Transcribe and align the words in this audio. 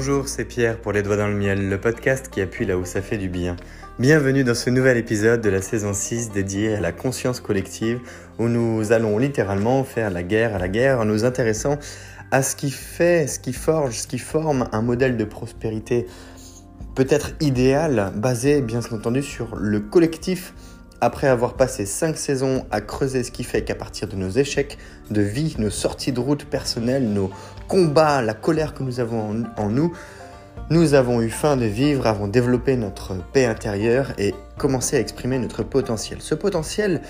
Bonjour, 0.00 0.28
c'est 0.28 0.44
Pierre 0.44 0.80
pour 0.80 0.92
Les 0.92 1.02
Doigts 1.02 1.16
dans 1.16 1.26
le 1.26 1.34
Miel, 1.34 1.68
le 1.68 1.80
podcast 1.80 2.28
qui 2.30 2.40
appuie 2.40 2.64
là 2.64 2.78
où 2.78 2.84
ça 2.84 3.02
fait 3.02 3.18
du 3.18 3.28
bien. 3.28 3.56
Bienvenue 3.98 4.44
dans 4.44 4.54
ce 4.54 4.70
nouvel 4.70 4.96
épisode 4.96 5.40
de 5.40 5.50
la 5.50 5.60
saison 5.60 5.92
6 5.92 6.30
dédié 6.30 6.76
à 6.76 6.80
la 6.80 6.92
conscience 6.92 7.40
collective 7.40 7.98
où 8.38 8.46
nous 8.46 8.92
allons 8.92 9.18
littéralement 9.18 9.82
faire 9.82 10.10
la 10.10 10.22
guerre 10.22 10.54
à 10.54 10.58
la 10.60 10.68
guerre 10.68 11.00
en 11.00 11.04
nous 11.04 11.24
intéressant 11.24 11.80
à 12.30 12.44
ce 12.44 12.54
qui 12.54 12.70
fait, 12.70 13.26
ce 13.26 13.40
qui 13.40 13.52
forge, 13.52 13.98
ce 13.98 14.06
qui 14.06 14.20
forme 14.20 14.68
un 14.70 14.82
modèle 14.82 15.16
de 15.16 15.24
prospérité 15.24 16.06
peut-être 16.94 17.32
idéal 17.40 18.12
basé 18.14 18.62
bien 18.62 18.78
entendu 18.92 19.20
sur 19.20 19.56
le 19.56 19.80
collectif 19.80 20.54
après 21.00 21.26
avoir 21.26 21.54
passé 21.54 21.86
5 21.86 22.16
saisons 22.16 22.66
à 22.70 22.80
creuser 22.80 23.24
ce 23.24 23.32
qui 23.32 23.42
fait 23.42 23.62
qu'à 23.62 23.74
partir 23.74 24.06
de 24.06 24.14
nos 24.16 24.30
échecs 24.30 24.78
de 25.10 25.22
vie, 25.22 25.56
nos 25.58 25.70
sorties 25.70 26.12
de 26.12 26.20
route 26.20 26.44
personnelles, 26.44 27.08
nos 27.08 27.30
combats, 27.68 28.22
la 28.22 28.34
colère 28.34 28.74
que 28.74 28.82
nous 28.82 28.98
avons 29.00 29.44
en, 29.56 29.68
nous, 29.68 29.92
nous 30.70 30.94
avons 30.94 31.20
eu 31.20 31.30
faim 31.30 31.56
de 31.56 31.66
vivre, 31.66 32.06
avons 32.06 32.26
développé 32.26 32.76
notre 32.76 33.14
paix 33.32 33.46
intérieure 33.46 34.12
et 34.18 34.34
commencé 34.56 34.96
à 34.96 35.00
exprimer 35.00 35.38
notre 35.38 35.62
potentiel. 35.62 36.18
Ce 36.20 36.34
potentiel, 36.34 37.02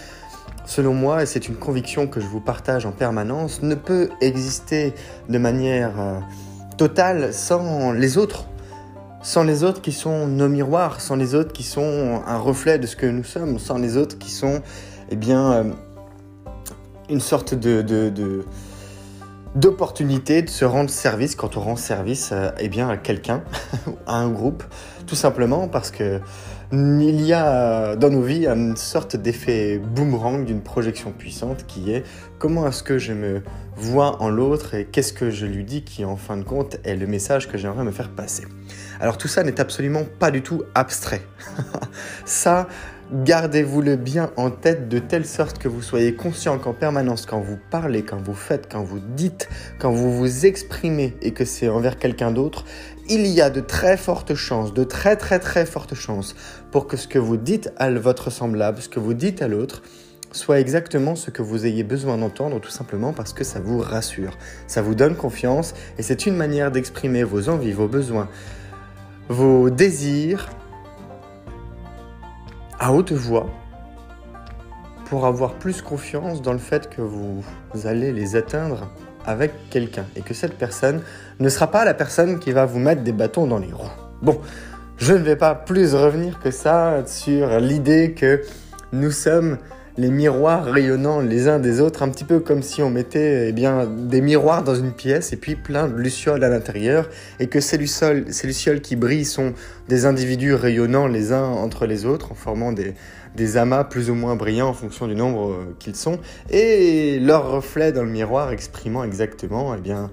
selon 0.66 0.93
moi, 0.93 1.23
et 1.23 1.27
c'est 1.27 1.49
une 1.49 1.57
conviction 1.57 2.07
que 2.07 2.21
je 2.21 2.27
vous 2.27 2.41
partage 2.41 2.85
en 2.85 2.93
permanence, 2.93 3.63
ne 3.63 3.75
peut 3.75 4.11
exister 4.21 4.93
de 5.29 5.39
manière 5.39 5.99
euh, 5.99 6.19
totale 6.77 7.33
sans 7.33 7.93
les 7.93 8.19
autres 8.19 8.45
sans 9.23 9.43
les 9.43 9.65
autres 9.65 9.80
qui 9.80 9.93
sont 9.93 10.27
nos 10.27 10.49
miroirs, 10.49 11.01
sans 11.01 11.16
les 11.16 11.35
autres 11.35 11.52
qui 11.52 11.63
sont 11.63 12.23
un 12.27 12.38
reflet 12.38 12.79
de 12.79 12.87
ce 12.87 12.97
que 12.97 13.07
nous 13.07 13.25
sommes, 13.25 13.59
sans 13.59 13.79
les 13.79 13.97
autres 13.97 14.16
qui 14.19 14.30
sont, 14.30 14.63
eh 15.11 15.16
bien, 15.16 15.52
euh, 15.52 15.65
une 17.11 17.21
sorte 17.21 17.55
de, 17.55 17.83
d'opportunité 19.55 20.43
de 20.43 20.48
se 20.48 20.65
rendre 20.65 20.91
service 20.91 21.34
quand 21.34 21.57
on 21.57 21.60
rend 21.60 21.77
service 21.77 22.30
euh, 22.32 22.51
eh 22.59 22.68
bien, 22.68 22.88
à 22.88 22.96
quelqu'un, 22.96 23.43
à 24.07 24.16
un 24.16 24.29
groupe, 24.29 24.63
tout 25.07 25.16
simplement 25.16 25.68
parce 25.68 25.91
que 25.91 26.21
il 26.71 27.23
y 27.23 27.32
a 27.32 27.96
dans 27.96 28.10
nos 28.10 28.21
vies 28.21 28.46
une 28.46 28.76
sorte 28.76 29.16
d'effet 29.16 29.79
boomerang 29.79 30.45
d'une 30.45 30.60
projection 30.60 31.13
puissante 31.13 31.65
qui 31.66 31.93
est 31.93 32.04
comment 32.38 32.66
est-ce 32.69 32.82
que 32.82 32.99
je 32.99 33.15
me 33.15 33.43
vois 33.74 34.21
en 34.21 34.29
l'autre 34.29 34.74
et 34.74 34.85
qu'est-ce 34.85 35.15
que 35.15 35.30
je 35.30 35.46
lui 35.46 35.65
dis 35.65 35.82
qui 35.82 36.04
en 36.04 36.16
fin 36.16 36.37
de 36.37 36.45
compte 36.45 36.76
est 36.85 36.96
le 36.96 37.07
message 37.07 37.49
que 37.49 37.57
j'aimerais 37.57 37.85
me 37.85 37.91
faire 37.91 38.10
passer. 38.10 38.45
Alors 39.01 39.16
tout 39.16 39.29
ça 39.29 39.45
n'est 39.45 39.60
absolument 39.60 40.02
pas 40.19 40.30
du 40.30 40.43
tout 40.43 40.63
abstrait. 40.74 41.23
ça, 42.26 42.69
gardez-vous-le 43.12 43.96
bien 43.96 44.30
en 44.37 44.51
tête 44.51 44.88
de 44.88 44.98
telle 44.98 45.24
sorte 45.24 45.59
que 45.59 45.68
vous 45.68 45.82
soyez 45.82 46.14
conscient 46.14 46.59
qu'en 46.59 46.74
permanence, 46.74 47.26
quand 47.26 47.40
vous 47.40 47.59
parlez, 47.70 48.02
quand 48.02 48.23
vous 48.23 48.34
faites, 48.34 48.70
quand 48.70 48.82
vous 48.82 49.01
dites, 49.01 49.48
quand 49.78 49.90
vous 49.90 50.12
vous 50.12 50.46
exprimez 50.46 51.16
et 51.23 51.32
que 51.32 51.45
c'est 51.45 51.68
envers 51.68 51.98
quelqu'un 51.98 52.30
d'autre, 52.30 52.64
il 53.09 53.26
y 53.26 53.40
a 53.40 53.51
de 53.51 53.60
très 53.60 53.96
fortes 53.96 54.34
chances, 54.34 54.74
de 54.74 54.84
très 54.84 55.16
très 55.16 55.38
très 55.38 55.64
fortes 55.64 55.95
chances 55.95 56.36
pour 56.70 56.86
que 56.86 56.96
ce 56.96 57.09
que 57.09 57.18
vous 57.18 57.36
dites 57.36 57.73
à 57.79 57.90
votre 57.90 58.30
semblable, 58.30 58.80
ce 58.82 58.88
que 58.88 59.01
vous 59.01 59.14
dites 59.14 59.40
à 59.40 59.48
l'autre, 59.48 59.82
soit 60.32 60.60
exactement 60.60 61.16
ce 61.16 61.30
que 61.30 61.40
vous 61.40 61.64
ayez 61.64 61.84
besoin 61.84 62.18
d'entendre 62.18 62.60
tout 62.60 62.70
simplement 62.70 63.14
parce 63.14 63.32
que 63.32 63.45
ça 63.45 63.60
vous 63.60 63.79
rassure, 63.79 64.36
ça 64.66 64.82
vous 64.82 64.94
donne 64.94 65.16
confiance 65.16 65.72
et 65.97 66.03
c'est 66.03 66.26
une 66.26 66.36
manière 66.36 66.70
d'exprimer 66.70 67.25
vos 67.25 67.48
envies, 67.48 67.72
vos 67.72 67.88
besoins, 67.88 68.28
vos 69.31 69.70
désirs 69.70 70.50
à 72.78 72.93
haute 72.93 73.12
voix 73.12 73.47
pour 75.06 75.26
avoir 75.26 75.54
plus 75.54 75.82
confiance 75.82 76.43
dans 76.43 76.53
le 76.53 76.59
fait 76.59 76.91
que 76.91 77.00
vous 77.00 77.43
allez 77.84 78.12
les 78.12 78.37
atteindre 78.37 78.91
avec 79.28 79.53
quelqu'un 79.70 80.06
et 80.16 80.22
que 80.22 80.34
cette 80.34 80.54
personne 80.54 81.03
ne 81.38 81.48
sera 81.48 81.70
pas 81.70 81.84
la 81.84 81.94
personne 81.94 82.38
qui 82.38 82.53
va 82.53 82.65
vous 82.65 82.78
mettre 82.78 83.03
des 83.03 83.12
bâtons 83.12 83.47
dans 83.47 83.59
les 83.59 83.72
roues. 83.72 83.91
Bon, 84.22 84.41
je 84.97 85.12
ne 85.12 85.19
vais 85.19 85.37
pas 85.37 85.54
plus 85.54 85.94
revenir 85.94 86.41
que 86.41 86.50
ça 86.50 87.06
sur 87.06 87.60
l'idée 87.60 88.14
que 88.14 88.42
nous 88.92 89.10
sommes 89.10 89.58
les 89.98 90.10
miroirs 90.10 90.64
rayonnant 90.64 91.20
les 91.20 91.48
uns 91.48 91.59
des 91.59 91.81
autres, 91.81 92.04
un 92.04 92.09
petit 92.09 92.25
peu 92.25 92.38
comme 92.38 92.62
si 92.62 92.82
on 92.82 92.88
mettait 92.88 93.48
eh 93.48 93.53
bien, 93.53 93.84
des 93.84 94.20
miroirs 94.20 94.62
dans 94.62 94.76
une 94.76 94.92
pièce 94.92 95.32
et 95.32 95.36
puis 95.36 95.56
plein 95.56 95.88
de 95.88 95.97
lucioles 95.97 96.44
à 96.44 96.48
l'intérieur, 96.48 97.09
et 97.41 97.48
que 97.48 97.59
ces 97.59 97.76
lucioles, 97.76 98.26
ces 98.31 98.47
lucioles 98.47 98.81
qui 98.81 98.94
brillent 98.94 99.25
sont 99.25 99.54
des 99.88 100.06
individus 100.06 100.54
rayonnant 100.54 101.09
les 101.09 101.32
uns 101.32 101.42
entre 101.42 101.84
les 101.84 102.06
autres 102.06 102.31
en 102.31 102.36
formant 102.36 102.70
des, 102.70 102.94
des 103.34 103.56
amas 103.56 103.82
plus 103.82 104.09
ou 104.09 104.14
moins 104.14 104.36
brillants 104.36 104.69
en 104.69 104.72
fonction 104.72 105.09
du 105.09 105.16
nombre 105.16 105.50
euh, 105.50 105.76
qu'ils 105.81 105.97
sont, 105.97 106.20
et 106.48 107.19
leur 107.19 107.50
reflet 107.50 107.91
dans 107.91 108.04
le 108.04 108.10
miroir 108.10 108.53
exprimant 108.53 109.03
exactement 109.03 109.75
eh 109.75 109.80
bien, 109.80 110.12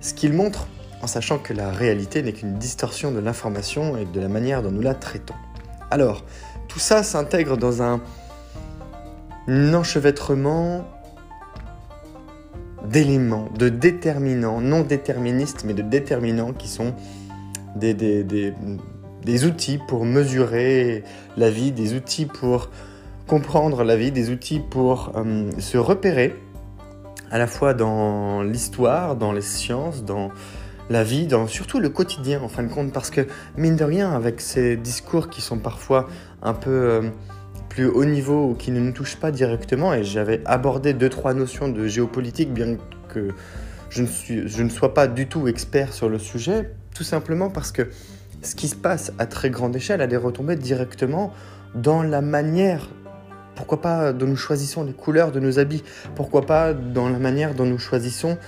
ce 0.00 0.14
qu'ils 0.14 0.32
montrent, 0.32 0.66
en 1.00 1.06
sachant 1.06 1.38
que 1.38 1.52
la 1.52 1.70
réalité 1.70 2.22
n'est 2.22 2.32
qu'une 2.32 2.58
distorsion 2.58 3.12
de 3.12 3.20
l'information 3.20 3.96
et 3.96 4.04
de 4.04 4.20
la 4.20 4.28
manière 4.28 4.62
dont 4.62 4.72
nous 4.72 4.82
la 4.82 4.94
traitons. 4.94 5.34
Alors, 5.92 6.24
tout 6.66 6.80
ça 6.80 7.04
s'intègre 7.04 7.56
dans 7.56 7.82
un 7.82 8.00
enchevêtrement 9.48 10.84
d'éléments, 12.88 13.48
de 13.58 13.68
déterminants, 13.68 14.60
non 14.60 14.82
déterministes, 14.82 15.64
mais 15.64 15.74
de 15.74 15.82
déterminants 15.82 16.52
qui 16.52 16.68
sont 16.68 16.94
des, 17.74 17.94
des, 17.94 19.44
outils 19.44 19.78
pour 19.88 20.04
mesurer 20.04 21.04
la 21.36 21.50
vie, 21.50 21.72
des 21.72 21.94
outils 21.94 22.26
pour 22.26 22.70
comprendre 23.26 23.82
la 23.82 23.96
vie, 23.96 24.12
des 24.12 24.30
outils 24.30 24.60
pour 24.60 25.12
euh, 25.16 25.50
se 25.58 25.76
repérer, 25.78 26.34
à 27.30 27.38
la 27.38 27.46
fois 27.46 27.74
dans 27.74 28.42
l'histoire, 28.42 29.16
dans 29.16 29.32
les 29.32 29.42
sciences, 29.42 30.04
dans 30.04 30.30
la 30.88 31.02
vie, 31.02 31.26
dans 31.26 31.48
surtout 31.48 31.80
le 31.80 31.88
quotidien 31.88 32.40
en 32.40 32.48
fin 32.48 32.62
de 32.62 32.72
compte, 32.72 32.92
parce 32.92 33.10
que 33.10 33.26
mine 33.56 33.74
de 33.74 33.84
rien, 33.84 34.12
avec 34.12 34.40
ces 34.40 34.76
discours 34.76 35.28
qui 35.28 35.40
sont 35.40 35.58
parfois 35.58 36.08
un 36.42 36.54
peu... 36.54 36.70
Euh, 36.70 37.02
plus 37.76 37.88
haut 37.88 38.06
niveau 38.06 38.48
ou 38.48 38.54
qui 38.54 38.70
ne 38.70 38.80
nous 38.80 38.92
touchent 38.92 39.16
pas 39.16 39.30
directement. 39.30 39.92
Et 39.92 40.02
j'avais 40.02 40.40
abordé 40.46 40.94
deux, 40.94 41.10
trois 41.10 41.34
notions 41.34 41.68
de 41.68 41.86
géopolitique, 41.86 42.50
bien 42.50 42.78
que 43.10 43.28
je 43.90 44.00
ne, 44.00 44.06
suis, 44.06 44.48
je 44.48 44.62
ne 44.62 44.70
sois 44.70 44.94
pas 44.94 45.06
du 45.06 45.26
tout 45.26 45.46
expert 45.46 45.92
sur 45.92 46.08
le 46.08 46.18
sujet, 46.18 46.72
tout 46.94 47.04
simplement 47.04 47.50
parce 47.50 47.72
que 47.72 47.90
ce 48.40 48.54
qui 48.54 48.68
se 48.68 48.76
passe 48.76 49.12
à 49.18 49.26
très 49.26 49.50
grande 49.50 49.76
échelle 49.76 50.00
a 50.00 50.06
des 50.06 50.16
retombées 50.16 50.56
directement 50.56 51.34
dans 51.74 52.02
la 52.02 52.22
manière, 52.22 52.88
pourquoi 53.54 53.82
pas, 53.82 54.14
dont 54.14 54.26
nous 54.26 54.36
choisissons 54.36 54.82
les 54.82 54.94
couleurs 54.94 55.30
de 55.30 55.38
nos 55.38 55.58
habits, 55.58 55.84
pourquoi 56.14 56.46
pas 56.46 56.72
dans 56.72 57.10
la 57.10 57.18
manière 57.18 57.54
dont 57.54 57.66
nous 57.66 57.78
choisissons 57.78 58.38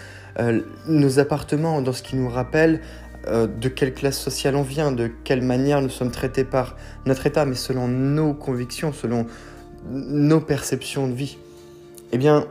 euh, 0.41 0.63
nos 0.87 1.19
appartements, 1.19 1.83
dans 1.83 1.93
ce 1.93 2.03
qui 2.03 2.17
nous 2.17 2.31
rappelle 2.31 2.81
euh, 3.27 3.47
de 3.47 3.69
quelle 3.69 3.95
classe 3.95 4.19
sociale 4.19 4.57
on 4.57 4.63
vient, 4.63 4.93
de 4.93 5.11
quelle 5.25 5.43
manière 5.43 5.83
nous 5.83 5.89
sommes 5.89 6.11
traités 6.11 6.45
par 6.45 6.77
notre 7.07 7.27
État, 7.27 7.45
mais 7.45 7.57
selon 7.57 7.89
nos 7.89 8.35
convictions, 8.35 8.93
selon 8.93 9.27
nos 9.91 10.41
perceptions 10.41 11.09
de 11.09 11.15
vie. 11.15 11.39
Eh 12.13 12.19
bien, 12.19 12.47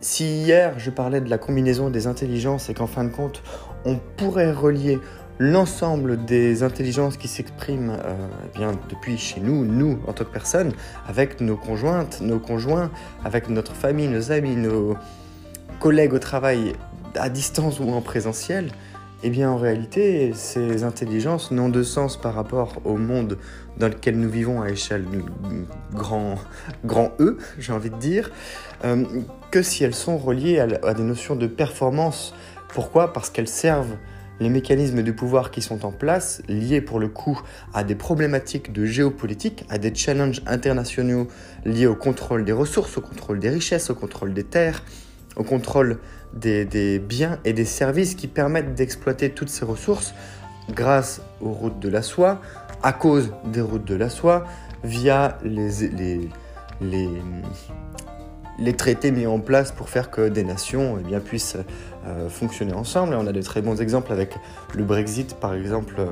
si 0.00 0.24
hier 0.24 0.78
je 0.78 0.90
parlais 0.90 1.20
de 1.20 1.28
la 1.28 1.38
combinaison 1.38 1.90
des 1.90 2.06
intelligences 2.06 2.70
et 2.70 2.74
qu'en 2.74 2.86
fin 2.86 3.04
de 3.04 3.10
compte 3.10 3.42
on 3.84 3.96
pourrait 4.16 4.52
relier 4.52 4.98
l'ensemble 5.38 6.24
des 6.24 6.62
intelligences 6.62 7.16
qui 7.16 7.26
s'expriment 7.26 7.96
euh, 8.04 8.28
eh 8.56 8.90
depuis 8.90 9.16
chez 9.16 9.40
nous, 9.40 9.64
nous 9.64 9.98
en 10.06 10.12
tant 10.12 10.24
que 10.24 10.30
personnes, 10.30 10.72
avec 11.08 11.40
nos 11.40 11.56
conjointes, 11.56 12.20
nos 12.20 12.38
conjoints, 12.38 12.90
avec 13.24 13.48
notre 13.48 13.72
famille, 13.74 14.08
nos 14.08 14.32
amis, 14.32 14.54
nos 14.54 14.96
collègues 15.78 16.12
au 16.12 16.18
travail 16.18 16.74
à 17.14 17.28
distance 17.28 17.80
ou 17.80 17.90
en 17.90 18.00
présentiel, 18.00 18.70
eh 19.22 19.30
bien 19.30 19.50
en 19.50 19.56
réalité, 19.56 20.32
ces 20.34 20.82
intelligences 20.82 21.50
n'ont 21.50 21.68
de 21.68 21.82
sens 21.82 22.16
par 22.16 22.34
rapport 22.34 22.80
au 22.84 22.96
monde 22.96 23.36
dans 23.76 23.88
lequel 23.88 24.18
nous 24.18 24.30
vivons 24.30 24.62
à 24.62 24.70
échelle 24.70 25.04
grand, 25.92 26.36
grand 26.84 27.12
E, 27.20 27.36
j'ai 27.58 27.72
envie 27.72 27.90
de 27.90 27.98
dire, 27.98 28.30
euh, 28.84 29.04
que 29.50 29.62
si 29.62 29.84
elles 29.84 29.94
sont 29.94 30.16
reliées 30.16 30.58
à, 30.60 30.94
des 30.94 31.02
notions 31.02 31.36
de 31.36 31.46
performance. 31.46 32.34
Pourquoi? 32.72 33.12
Parce 33.12 33.30
qu'elles 33.30 33.48
servent 33.48 33.96
les 34.38 34.48
mécanismes 34.48 35.02
de 35.02 35.12
pouvoir 35.12 35.50
qui 35.50 35.60
sont 35.60 35.84
en 35.84 35.92
place, 35.92 36.40
liés 36.48 36.80
pour 36.80 36.98
le 36.98 37.08
coup 37.08 37.38
à 37.74 37.84
des 37.84 37.94
problématiques 37.94 38.72
de 38.72 38.86
géopolitique, 38.86 39.66
à 39.68 39.76
des 39.76 39.94
challenges 39.94 40.40
internationaux 40.46 41.28
liés 41.66 41.86
au 41.86 41.94
contrôle 41.94 42.46
des 42.46 42.52
ressources, 42.52 42.96
au 42.96 43.02
contrôle 43.02 43.38
des 43.38 43.50
richesses, 43.50 43.90
au 43.90 43.94
contrôle 43.94 44.32
des 44.32 44.44
terres, 44.44 44.82
au 45.36 45.44
contrôle 45.44 45.98
des, 46.34 46.98
biens 46.98 47.38
et 47.44 47.52
des 47.52 47.64
services 47.64 48.14
qui 48.14 48.28
permettent 48.28 48.74
d'exploiter 48.74 49.30
toutes 49.30 49.48
ces 49.48 49.64
ressources 49.64 50.14
grâce 50.74 51.22
aux 51.40 51.50
routes 51.50 51.80
de 51.80 51.88
la 51.88 52.02
soie, 52.02 52.40
à 52.82 52.92
cause 52.92 53.32
des 53.44 53.60
routes 53.60 53.84
de 53.84 53.94
la 53.94 54.08
soie, 54.08 54.44
via 54.84 55.38
les, 55.42 55.88
les, 56.80 57.08
les, 58.58 58.72
traités 58.74 59.10
mis 59.10 59.26
en 59.26 59.40
place 59.40 59.72
pour 59.72 59.88
faire 59.88 60.10
que 60.10 60.28
des 60.28 60.44
nations 60.44 60.96
eh 61.00 61.02
bien, 61.02 61.20
puissent 61.20 61.56
euh, 62.06 62.28
fonctionner 62.28 62.72
ensemble. 62.72 63.14
Et 63.14 63.16
on 63.16 63.26
a 63.26 63.32
de 63.32 63.42
très 63.42 63.62
bons 63.62 63.80
exemples 63.80 64.12
avec 64.12 64.34
le 64.74 64.84
Brexit, 64.84 65.34
par 65.34 65.54
exemple, 65.54 65.96
euh, 65.98 66.06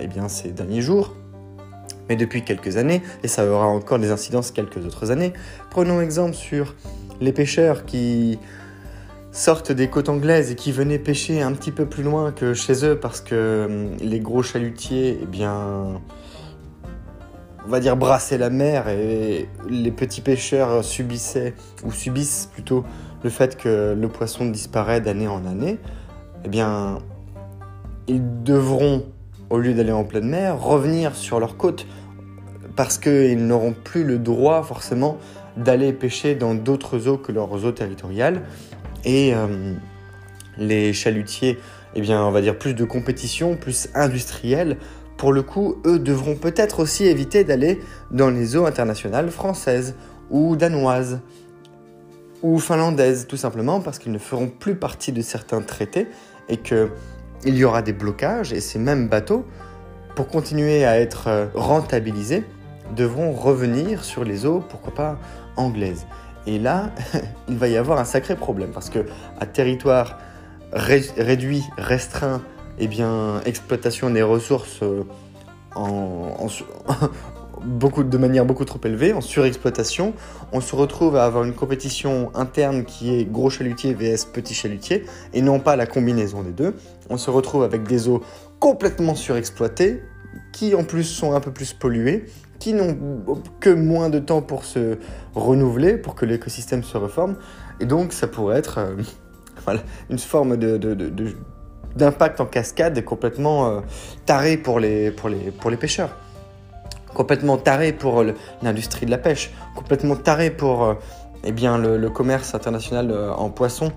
eh 0.00 0.06
bien, 0.06 0.28
ces 0.28 0.50
derniers 0.50 0.82
jours. 0.82 1.14
Mais 2.08 2.16
depuis 2.16 2.42
quelques 2.42 2.76
années, 2.76 3.02
et 3.24 3.28
ça 3.28 3.46
aura 3.46 3.66
encore 3.66 3.98
des 3.98 4.10
incidences 4.10 4.50
quelques 4.50 4.84
autres 4.84 5.10
années, 5.10 5.32
prenons 5.70 6.00
exemple 6.00 6.34
sur 6.34 6.74
les 7.20 7.32
pêcheurs 7.32 7.84
qui 7.84 8.38
sortent 9.36 9.70
des 9.70 9.88
côtes 9.88 10.08
anglaises 10.08 10.50
et 10.50 10.54
qui 10.54 10.72
venaient 10.72 10.98
pêcher 10.98 11.42
un 11.42 11.52
petit 11.52 11.70
peu 11.70 11.84
plus 11.84 12.02
loin 12.02 12.32
que 12.32 12.54
chez 12.54 12.86
eux 12.86 12.98
parce 12.98 13.20
que 13.20 13.66
hum, 13.66 13.96
les 14.00 14.18
gros 14.18 14.42
chalutiers, 14.42 15.18
eh 15.22 15.26
bien, 15.26 16.00
on 17.66 17.68
va 17.68 17.80
dire 17.80 17.96
brassaient 17.96 18.38
la 18.38 18.48
mer 18.48 18.88
et 18.88 19.48
les 19.68 19.90
petits 19.90 20.22
pêcheurs 20.22 20.82
subissaient, 20.82 21.54
ou 21.84 21.92
subissent 21.92 22.48
plutôt, 22.50 22.84
le 23.22 23.28
fait 23.28 23.58
que 23.58 23.94
le 23.98 24.08
poisson 24.08 24.46
disparaît 24.46 25.02
d'année 25.02 25.28
en 25.28 25.44
année, 25.44 25.78
eh 26.44 26.48
bien, 26.48 26.98
ils 28.08 28.42
devront, 28.42 29.04
au 29.50 29.58
lieu 29.58 29.74
d'aller 29.74 29.92
en 29.92 30.04
pleine 30.04 30.28
mer, 30.28 30.58
revenir 30.62 31.14
sur 31.14 31.40
leur 31.40 31.58
côte 31.58 31.86
parce 32.74 32.96
qu'ils 32.98 33.46
n'auront 33.46 33.74
plus 33.74 34.04
le 34.04 34.18
droit 34.18 34.62
forcément 34.62 35.18
d'aller 35.56 35.92
pêcher 35.92 36.34
dans 36.34 36.54
d'autres 36.54 37.08
eaux 37.08 37.16
que 37.16 37.32
leurs 37.32 37.64
eaux 37.64 37.72
territoriales. 37.72 38.42
Et 39.06 39.32
euh, 39.34 39.72
les 40.58 40.92
chalutiers, 40.92 41.58
eh 41.94 42.00
bien, 42.02 42.22
on 42.22 42.32
va 42.32 42.42
dire 42.42 42.58
plus 42.58 42.74
de 42.74 42.84
compétition, 42.84 43.56
plus 43.56 43.88
industrielle. 43.94 44.76
Pour 45.16 45.32
le 45.32 45.42
coup, 45.42 45.76
eux 45.86 45.98
devront 45.98 46.34
peut-être 46.34 46.80
aussi 46.80 47.06
éviter 47.06 47.44
d'aller 47.44 47.80
dans 48.10 48.28
les 48.28 48.56
eaux 48.56 48.66
internationales 48.66 49.30
françaises 49.30 49.94
ou 50.28 50.56
danoises 50.56 51.20
ou 52.42 52.58
finlandaises, 52.58 53.26
tout 53.26 53.38
simplement 53.38 53.80
parce 53.80 53.98
qu'ils 53.98 54.12
ne 54.12 54.18
feront 54.18 54.48
plus 54.48 54.74
partie 54.74 55.12
de 55.12 55.22
certains 55.22 55.62
traités 55.62 56.08
et 56.48 56.58
qu'il 56.58 56.90
y 57.44 57.64
aura 57.64 57.80
des 57.80 57.94
blocages 57.94 58.52
et 58.52 58.60
ces 58.60 58.78
mêmes 58.78 59.08
bateaux, 59.08 59.46
pour 60.16 60.28
continuer 60.28 60.84
à 60.84 60.98
être 60.98 61.28
euh, 61.28 61.46
rentabilisés, 61.54 62.44
devront 62.94 63.32
revenir 63.32 64.04
sur 64.04 64.24
les 64.24 64.46
eaux, 64.46 64.62
pourquoi 64.68 64.94
pas 64.94 65.18
anglaises. 65.56 66.06
Et 66.46 66.58
là, 66.58 66.90
il 67.48 67.56
va 67.56 67.68
y 67.68 67.76
avoir 67.76 67.98
un 67.98 68.04
sacré 68.04 68.36
problème 68.36 68.70
parce 68.72 68.90
que 68.90 69.06
à 69.38 69.46
territoire 69.46 70.18
réduit, 70.72 71.64
restreint, 71.76 72.42
eh 72.78 72.88
bien, 72.88 73.40
exploitation 73.44 74.10
des 74.10 74.22
ressources 74.22 74.80
euh, 74.82 75.04
beaucoup, 77.64 78.04
de 78.04 78.18
manière 78.18 78.44
beaucoup 78.44 78.64
trop 78.64 78.80
élevée, 78.84 79.12
en 79.12 79.20
surexploitation, 79.20 80.14
on 80.52 80.60
se 80.60 80.74
retrouve 80.74 81.16
à 81.16 81.24
avoir 81.24 81.44
une 81.44 81.54
compétition 81.54 82.30
interne 82.34 82.84
qui 82.84 83.14
est 83.14 83.24
gros 83.24 83.50
chalutier 83.50 83.94
vs 83.94 84.26
petit 84.32 84.54
chalutier, 84.54 85.04
et 85.32 85.42
non 85.42 85.60
pas 85.60 85.76
la 85.76 85.86
combinaison 85.86 86.42
des 86.42 86.52
deux. 86.52 86.74
On 87.10 87.18
se 87.18 87.30
retrouve 87.30 87.62
avec 87.62 87.84
des 87.84 88.08
eaux 88.08 88.22
complètement 88.60 89.14
surexploitées, 89.14 90.02
qui 90.52 90.74
en 90.74 90.84
plus 90.84 91.04
sont 91.04 91.34
un 91.34 91.40
peu 91.40 91.50
plus 91.50 91.72
polluées, 91.72 92.26
qui 92.58 92.72
n'ont 92.72 92.96
que 93.60 93.70
moins 93.70 94.08
de 94.08 94.18
temps 94.18 94.42
pour 94.42 94.64
se 94.64 94.98
renouveler, 95.34 95.96
pour 95.96 96.14
que 96.14 96.24
l'écosystème 96.24 96.82
se 96.82 96.96
reforme. 96.96 97.36
Et 97.80 97.86
donc, 97.86 98.12
ça 98.12 98.26
pourrait 98.26 98.58
être 98.58 98.78
euh, 98.78 99.76
une 100.10 100.18
forme 100.18 100.56
d'impact 101.96 102.40
en 102.40 102.46
cascade 102.46 103.02
complètement 103.04 103.68
euh, 103.68 103.80
taré 104.24 104.56
pour 104.56 104.80
les, 104.80 105.10
pour, 105.10 105.28
les, 105.28 105.50
pour 105.50 105.70
les 105.70 105.76
pêcheurs. 105.76 106.16
Complètement 107.14 107.56
taré 107.56 107.92
pour 107.92 108.24
l'industrie 108.62 109.06
de 109.06 109.10
la 109.10 109.18
pêche. 109.18 109.50
Complètement 109.74 110.16
taré 110.16 110.50
pour 110.50 110.84
euh, 110.84 110.94
eh 111.44 111.52
bien, 111.52 111.78
le, 111.78 112.10
commerce 112.10 112.54
international 112.54 113.14
en 113.36 113.50
poisson. 113.50 113.92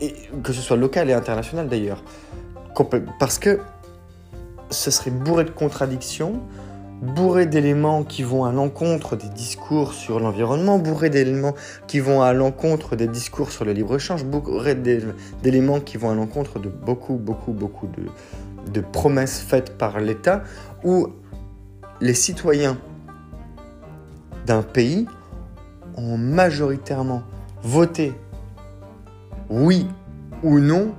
Et 0.00 0.14
que 0.42 0.52
ce 0.52 0.60
soit 0.60 0.76
local 0.76 1.08
et 1.08 1.12
international 1.12 1.68
d'ailleurs. 1.68 2.02
Parce 3.18 3.38
que 3.38 3.60
ce 4.70 4.90
serait 4.90 5.10
bourré 5.10 5.44
de 5.44 5.50
contradictions 5.50 6.40
bourré 7.04 7.46
d'éléments 7.46 8.02
qui 8.02 8.22
vont 8.22 8.44
à 8.44 8.52
l'encontre 8.52 9.16
des 9.16 9.28
discours 9.28 9.92
sur 9.92 10.20
l'environnement, 10.20 10.78
bourré 10.78 11.10
d'éléments 11.10 11.54
qui 11.86 12.00
vont 12.00 12.22
à 12.22 12.32
l'encontre 12.32 12.96
des 12.96 13.06
discours 13.06 13.50
sur 13.50 13.64
le 13.64 13.72
libre-échange, 13.72 14.24
bourré 14.24 14.74
d'éléments 14.74 15.80
qui 15.80 15.96
vont 15.96 16.10
à 16.10 16.14
l'encontre 16.14 16.58
de 16.58 16.68
beaucoup, 16.68 17.14
beaucoup, 17.14 17.52
beaucoup 17.52 17.86
de, 17.86 18.72
de 18.72 18.80
promesses 18.80 19.40
faites 19.40 19.76
par 19.76 20.00
l'État, 20.00 20.42
où 20.82 21.08
les 22.00 22.14
citoyens 22.14 22.78
d'un 24.46 24.62
pays 24.62 25.06
ont 25.96 26.16
majoritairement 26.16 27.22
voté 27.62 28.12
oui 29.48 29.86
ou 30.42 30.58
non 30.58 30.94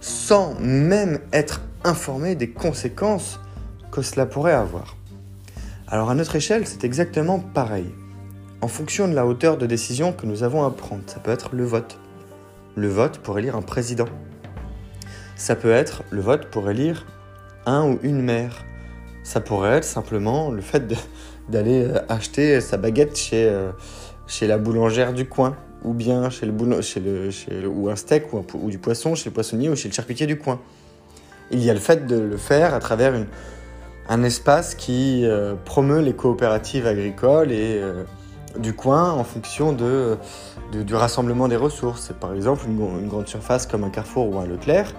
sans 0.00 0.54
même 0.60 1.20
être 1.32 1.60
informés 1.84 2.34
des 2.34 2.50
conséquences 2.50 3.40
que 3.90 4.02
cela 4.02 4.26
pourrait 4.26 4.52
avoir. 4.52 4.97
Alors 5.90 6.10
à 6.10 6.14
notre 6.14 6.36
échelle, 6.36 6.66
c'est 6.66 6.84
exactement 6.84 7.38
pareil. 7.38 7.86
En 8.60 8.68
fonction 8.68 9.08
de 9.08 9.14
la 9.14 9.24
hauteur 9.24 9.56
de 9.56 9.64
décision 9.64 10.12
que 10.12 10.26
nous 10.26 10.42
avons 10.42 10.66
à 10.66 10.70
prendre, 10.70 11.00
ça 11.06 11.18
peut 11.18 11.30
être 11.30 11.54
le 11.54 11.64
vote. 11.64 11.98
Le 12.76 12.88
vote 12.88 13.18
pour 13.20 13.38
élire 13.38 13.56
un 13.56 13.62
président. 13.62 14.04
Ça 15.34 15.56
peut 15.56 15.70
être 15.70 16.02
le 16.10 16.20
vote 16.20 16.50
pour 16.50 16.68
élire 16.68 17.06
un 17.64 17.88
ou 17.88 17.98
une 18.02 18.20
maire. 18.20 18.66
Ça 19.22 19.40
pourrait 19.40 19.78
être 19.78 19.84
simplement 19.84 20.50
le 20.50 20.60
fait 20.60 20.82
d'aller 21.48 21.84
euh, 21.84 22.00
acheter 22.10 22.60
sa 22.60 22.76
baguette 22.76 23.16
chez, 23.16 23.48
euh, 23.48 23.70
chez 24.26 24.46
la 24.46 24.58
boulangère 24.58 25.14
du 25.14 25.26
coin, 25.26 25.56
ou 25.84 25.94
bien 25.94 26.28
chez 26.28 26.44
le, 26.44 27.66
ou 27.66 27.88
un 27.88 27.96
steak 27.96 28.24
ou 28.34 28.70
du 28.70 28.78
poisson 28.78 29.14
chez 29.14 29.30
le 29.30 29.34
poissonnier 29.34 29.70
ou 29.70 29.76
chez 29.76 29.88
le 29.88 29.94
charcutier 29.94 30.26
du 30.26 30.36
coin. 30.36 30.60
Il 31.50 31.64
y 31.64 31.70
a 31.70 31.72
le 31.72 31.80
fait 31.80 32.06
de 32.06 32.18
le 32.18 32.36
faire 32.36 32.74
à 32.74 32.78
travers 32.78 33.14
une, 33.14 33.26
un 34.08 34.22
espace 34.22 34.74
qui 34.74 35.22
euh, 35.24 35.54
promeut 35.64 36.00
les 36.00 36.14
coopératives 36.14 36.86
agricoles 36.86 37.52
et 37.52 37.78
euh, 37.78 38.04
du 38.58 38.72
coin 38.72 39.12
en 39.12 39.24
fonction 39.24 39.72
de, 39.72 40.16
du 40.72 40.94
rassemblement 40.94 41.48
des 41.48 41.56
ressources. 41.56 42.12
Par 42.18 42.34
exemple, 42.34 42.64
une, 42.66 43.08
grande 43.08 43.28
surface 43.28 43.66
comme 43.66 43.84
un 43.84 43.90
Carrefour 43.90 44.30
ou 44.30 44.38
un 44.38 44.46
Leclerc 44.46 44.94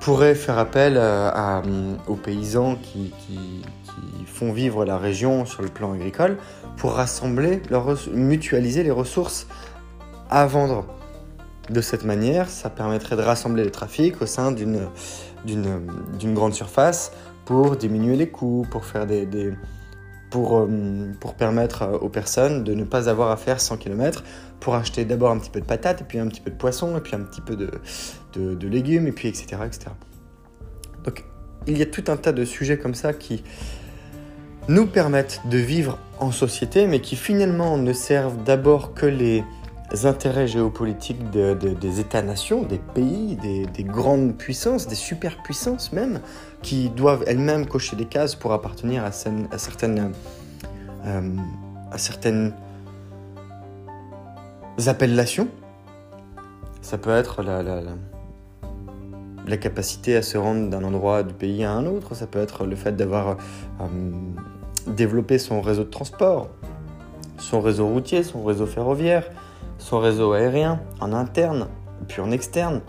pourrait 0.00 0.34
faire 0.34 0.58
appel 0.58 0.94
euh, 0.96 1.96
aux 2.06 2.16
paysans 2.16 2.76
qui, 2.76 3.12
font 4.26 4.52
vivre 4.52 4.84
la 4.84 4.98
région 4.98 5.46
sur 5.46 5.62
le 5.62 5.68
plan 5.68 5.92
agricole 5.92 6.38
pour 6.76 6.94
rassembler, 6.94 7.62
mutualiser 8.12 8.82
les 8.82 8.90
ressources 8.90 9.46
à 10.28 10.44
vendre. 10.46 10.86
De 11.70 11.80
cette 11.80 12.04
manière, 12.04 12.48
ça 12.48 12.68
permettrait 12.68 13.14
de 13.14 13.22
rassembler 13.22 13.62
les 13.62 13.70
trafics 13.70 14.20
au 14.20 14.26
sein 14.26 14.50
d'une 14.50 14.88
grande 16.34 16.52
surface 16.52 17.12
pour 17.44 17.76
diminuer 17.76 18.16
les 18.16 18.28
coûts, 18.28 18.66
pour 18.70 18.84
faire 18.84 19.06
des, 19.06 19.26
pour, 20.30 20.58
euh, 20.58 21.12
pour 21.20 21.34
permettre 21.34 21.82
euh, 21.82 21.98
aux 21.98 22.08
personnes 22.08 22.64
de 22.64 22.74
ne 22.74 22.82
pas 22.84 23.08
avoir 23.08 23.30
à 23.30 23.36
faire 23.36 23.60
100 23.60 23.76
km 23.76 24.24
pour 24.58 24.74
acheter 24.74 25.04
d'abord 25.04 25.30
un 25.30 25.38
petit 25.38 25.50
peu 25.50 25.60
de 25.60 25.64
patates, 25.64 26.00
et 26.00 26.04
puis 26.04 26.18
un 26.18 26.26
petit 26.26 26.40
peu 26.40 26.50
de 26.50 26.56
poisson, 26.56 26.96
et 26.96 27.00
puis 27.00 27.14
un 27.14 27.20
petit 27.20 27.40
peu 27.40 27.54
de, 27.54 27.70
de, 28.34 28.68
légumes, 28.68 29.06
et 29.06 29.12
puis 29.12 29.28
etc., 29.28 29.58
etc. 29.64 29.90
Donc 31.04 31.24
il 31.66 31.78
y 31.78 31.82
a 31.82 31.86
tout 31.86 32.04
un 32.08 32.16
tas 32.16 32.32
de 32.32 32.44
sujets 32.44 32.78
comme 32.78 32.94
ça 32.94 33.12
qui 33.12 33.44
nous 34.68 34.86
permettent 34.86 35.40
de 35.48 35.58
vivre 35.58 35.98
en 36.18 36.32
société, 36.32 36.86
mais 36.86 37.00
qui 37.00 37.14
finalement 37.14 37.76
ne 37.76 37.92
servent 37.92 38.42
d'abord 38.42 38.94
que 38.94 39.06
les 39.06 39.44
intérêts 40.04 40.48
géopolitiques 40.48 41.30
des 41.30 42.00
États-nations, 42.00 42.62
des 42.62 42.80
pays, 42.94 43.36
des, 43.36 43.84
grandes 43.84 44.36
puissances, 44.36 44.88
des 44.88 44.94
superpuissances 44.94 45.92
même, 45.92 46.20
qui 46.64 46.88
doivent 46.88 47.24
elles-mêmes 47.26 47.66
cocher 47.66 47.94
des 47.94 48.06
cases 48.06 48.34
pour 48.34 48.54
appartenir 48.54 49.04
à, 49.04 49.12
certaines, 49.12 50.12
euh, 51.04 51.36
à 51.92 51.98
certaines 51.98 52.54
appellations. 54.86 55.48
Ça 56.80 56.96
peut 56.96 57.10
être 57.10 57.42
la, 57.42 57.62
la, 57.62 59.56
capacité 59.58 60.16
à 60.16 60.22
se 60.22 60.38
rendre 60.38 60.70
d'un 60.70 60.82
endroit 60.84 61.22
du 61.22 61.34
pays 61.34 61.64
à 61.64 61.72
un 61.72 61.84
autre, 61.84 62.14
ça 62.14 62.26
peut 62.26 62.40
être 62.40 62.64
le 62.64 62.76
fait 62.76 62.96
d'avoir 62.96 63.36
euh, 63.80 63.84
développé 64.86 65.38
son 65.38 65.60
réseau 65.60 65.84
de 65.84 65.90
transport, 65.90 66.48
son 67.36 67.60
réseau 67.60 67.86
routier, 67.86 68.22
son 68.22 68.42
réseau 68.42 68.64
ferroviaire, 68.66 69.30
son 69.76 69.98
réseau 69.98 70.32
aérien, 70.32 70.80
en 71.00 71.12
interne, 71.12 71.68
puis 72.08 72.22
en 72.22 72.30
externe. 72.30 72.80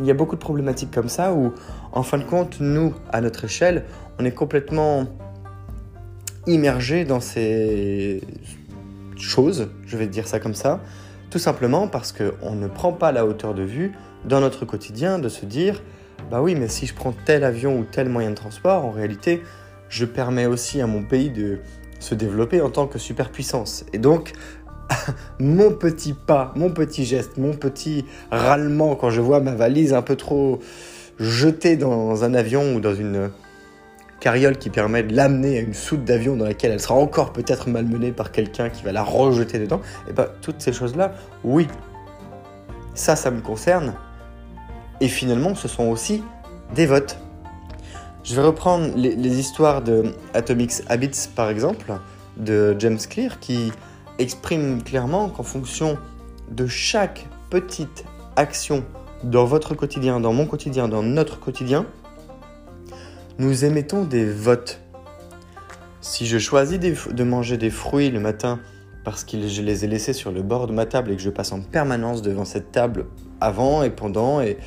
Il 0.00 0.06
y 0.06 0.10
a 0.10 0.14
beaucoup 0.14 0.34
de 0.34 0.40
problématiques 0.40 0.90
comme 0.90 1.08
ça 1.08 1.32
où, 1.34 1.52
en 1.92 2.02
fin 2.02 2.16
de 2.18 2.24
compte, 2.24 2.58
nous, 2.60 2.94
à 3.12 3.20
notre 3.20 3.44
échelle, 3.44 3.84
on 4.18 4.24
est 4.24 4.32
complètement 4.32 5.06
immergé 6.46 7.04
dans 7.04 7.20
ces 7.20 8.22
choses, 9.18 9.68
je 9.86 9.96
vais 9.98 10.06
dire 10.06 10.26
ça 10.26 10.40
comme 10.40 10.54
ça, 10.54 10.80
tout 11.30 11.38
simplement 11.38 11.86
parce 11.86 12.12
qu'on 12.12 12.54
ne 12.54 12.66
prend 12.66 12.92
pas 12.92 13.12
la 13.12 13.26
hauteur 13.26 13.54
de 13.54 13.62
vue 13.62 13.92
dans 14.24 14.40
notre 14.40 14.64
quotidien 14.64 15.18
de 15.18 15.28
se 15.28 15.44
dire, 15.44 15.82
bah 16.30 16.40
oui, 16.40 16.54
mais 16.54 16.68
si 16.68 16.86
je 16.86 16.94
prends 16.94 17.12
tel 17.12 17.44
avion 17.44 17.78
ou 17.78 17.84
tel 17.84 18.08
moyen 18.08 18.30
de 18.30 18.34
transport, 18.34 18.84
en 18.86 18.90
réalité, 18.90 19.42
je 19.90 20.06
permets 20.06 20.46
aussi 20.46 20.80
à 20.80 20.86
mon 20.86 21.02
pays 21.02 21.30
de 21.30 21.58
se 21.98 22.14
développer 22.14 22.62
en 22.62 22.70
tant 22.70 22.86
que 22.86 22.98
superpuissance. 22.98 23.84
Et 23.92 23.98
donc, 23.98 24.32
mon 25.38 25.70
petit 25.70 26.12
pas, 26.12 26.52
mon 26.56 26.70
petit 26.70 27.04
geste, 27.04 27.36
mon 27.36 27.52
petit 27.52 28.04
râlement 28.30 28.96
quand 28.96 29.10
je 29.10 29.20
vois 29.20 29.40
ma 29.40 29.54
valise 29.54 29.94
un 29.94 30.02
peu 30.02 30.16
trop 30.16 30.60
jetée 31.18 31.76
dans 31.76 32.24
un 32.24 32.34
avion 32.34 32.74
ou 32.74 32.80
dans 32.80 32.94
une 32.94 33.30
carriole 34.20 34.58
qui 34.58 34.70
permet 34.70 35.02
de 35.02 35.14
l'amener 35.14 35.58
à 35.58 35.60
une 35.60 35.74
soute 35.74 36.04
d'avion 36.04 36.36
dans 36.36 36.44
laquelle 36.44 36.72
elle 36.72 36.80
sera 36.80 36.94
encore 36.94 37.32
peut-être 37.32 37.68
malmenée 37.68 38.12
par 38.12 38.32
quelqu'un 38.32 38.68
qui 38.68 38.84
va 38.84 38.92
la 38.92 39.02
rejeter 39.02 39.58
dedans, 39.58 39.80
et 40.06 40.10
eh 40.10 40.12
bien 40.12 40.26
toutes 40.42 40.60
ces 40.60 40.72
choses-là, 40.72 41.14
oui, 41.42 41.66
ça, 42.94 43.16
ça 43.16 43.30
me 43.30 43.40
concerne. 43.40 43.94
Et 45.00 45.08
finalement, 45.08 45.54
ce 45.54 45.68
sont 45.68 45.88
aussi 45.88 46.22
des 46.74 46.86
votes. 46.86 47.18
Je 48.22 48.34
vais 48.34 48.42
reprendre 48.42 48.90
les, 48.96 49.40
histoires 49.40 49.80
de 49.80 50.14
Atomic 50.34 50.72
Habits, 50.88 51.28
par 51.34 51.48
exemple, 51.48 51.94
de 52.36 52.76
James 52.78 52.98
Clear, 52.98 53.40
qui 53.40 53.72
exprime 54.20 54.82
clairement 54.82 55.28
qu'en 55.28 55.42
fonction 55.42 55.98
de 56.50 56.66
chaque 56.66 57.26
petite 57.48 58.04
action 58.36 58.84
dans 59.24 59.44
votre 59.44 59.74
quotidien, 59.74 60.20
dans 60.20 60.32
mon 60.32 60.46
quotidien, 60.46 60.88
dans 60.88 61.02
notre 61.02 61.40
quotidien, 61.40 61.86
nous 63.38 63.64
émettons 63.64 64.04
des 64.04 64.30
votes. 64.30 64.80
Si 66.00 66.26
je 66.26 66.38
choisis 66.38 66.78
de 66.78 67.24
manger 67.24 67.56
des 67.56 67.70
fruits 67.70 68.10
le 68.10 68.20
matin 68.20 68.60
parce 69.04 69.24
que 69.24 69.48
je 69.48 69.62
les 69.62 69.84
ai 69.84 69.88
laissés 69.88 70.12
sur 70.12 70.30
le 70.30 70.42
bord 70.42 70.66
de 70.66 70.72
ma 70.72 70.86
table 70.86 71.10
et 71.10 71.16
que 71.16 71.22
je 71.22 71.30
passe 71.30 71.52
en 71.52 71.60
permanence 71.60 72.22
devant 72.22 72.44
cette 72.44 72.70
table 72.70 73.06
avant 73.40 73.82
et 73.82 73.90
pendant 73.90 74.40
et, 74.42 74.58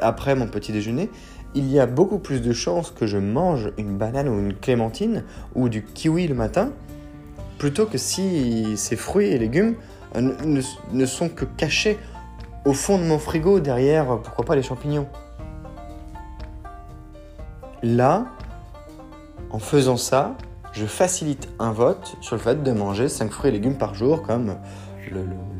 après 0.00 0.34
mon 0.34 0.48
petit 0.48 0.72
déjeuner, 0.72 1.10
il 1.54 1.70
y 1.70 1.78
a 1.78 1.86
beaucoup 1.86 2.18
plus 2.18 2.40
de 2.40 2.52
chances 2.52 2.90
que 2.90 3.06
je 3.06 3.18
mange 3.18 3.70
une 3.78 3.96
banane 3.96 4.28
ou 4.28 4.38
une 4.38 4.54
clémentine 4.54 5.24
ou 5.54 5.68
du 5.68 5.84
kiwi 5.84 6.26
le 6.26 6.34
matin 6.34 6.72
plutôt 7.60 7.84
que 7.84 7.98
si 7.98 8.74
ces 8.78 8.96
fruits 8.96 9.26
et 9.26 9.38
légumes 9.38 9.74
euh, 10.16 10.32
ne, 10.92 11.06
sont 11.06 11.28
que 11.28 11.44
cachés 11.44 11.98
au 12.64 12.72
fond 12.72 12.98
de 12.98 13.04
mon 13.04 13.18
frigo 13.18 13.60
derrière, 13.60 14.18
pourquoi 14.22 14.46
pas 14.46 14.56
les 14.56 14.62
champignons? 14.62 15.06
Là, 17.82 18.28
en 19.50 19.58
faisant 19.58 19.98
ça, 19.98 20.36
je 20.72 20.86
facilite 20.86 21.50
un 21.58 21.72
vote 21.72 22.16
sur 22.22 22.34
le 22.34 22.40
fait 22.40 22.62
de 22.62 22.72
manger 22.72 23.10
5 23.10 23.30
fruits 23.30 23.50
et 23.50 23.52
légumes 23.52 23.76
par 23.76 23.94
jour, 23.94 24.22
comme 24.22 24.56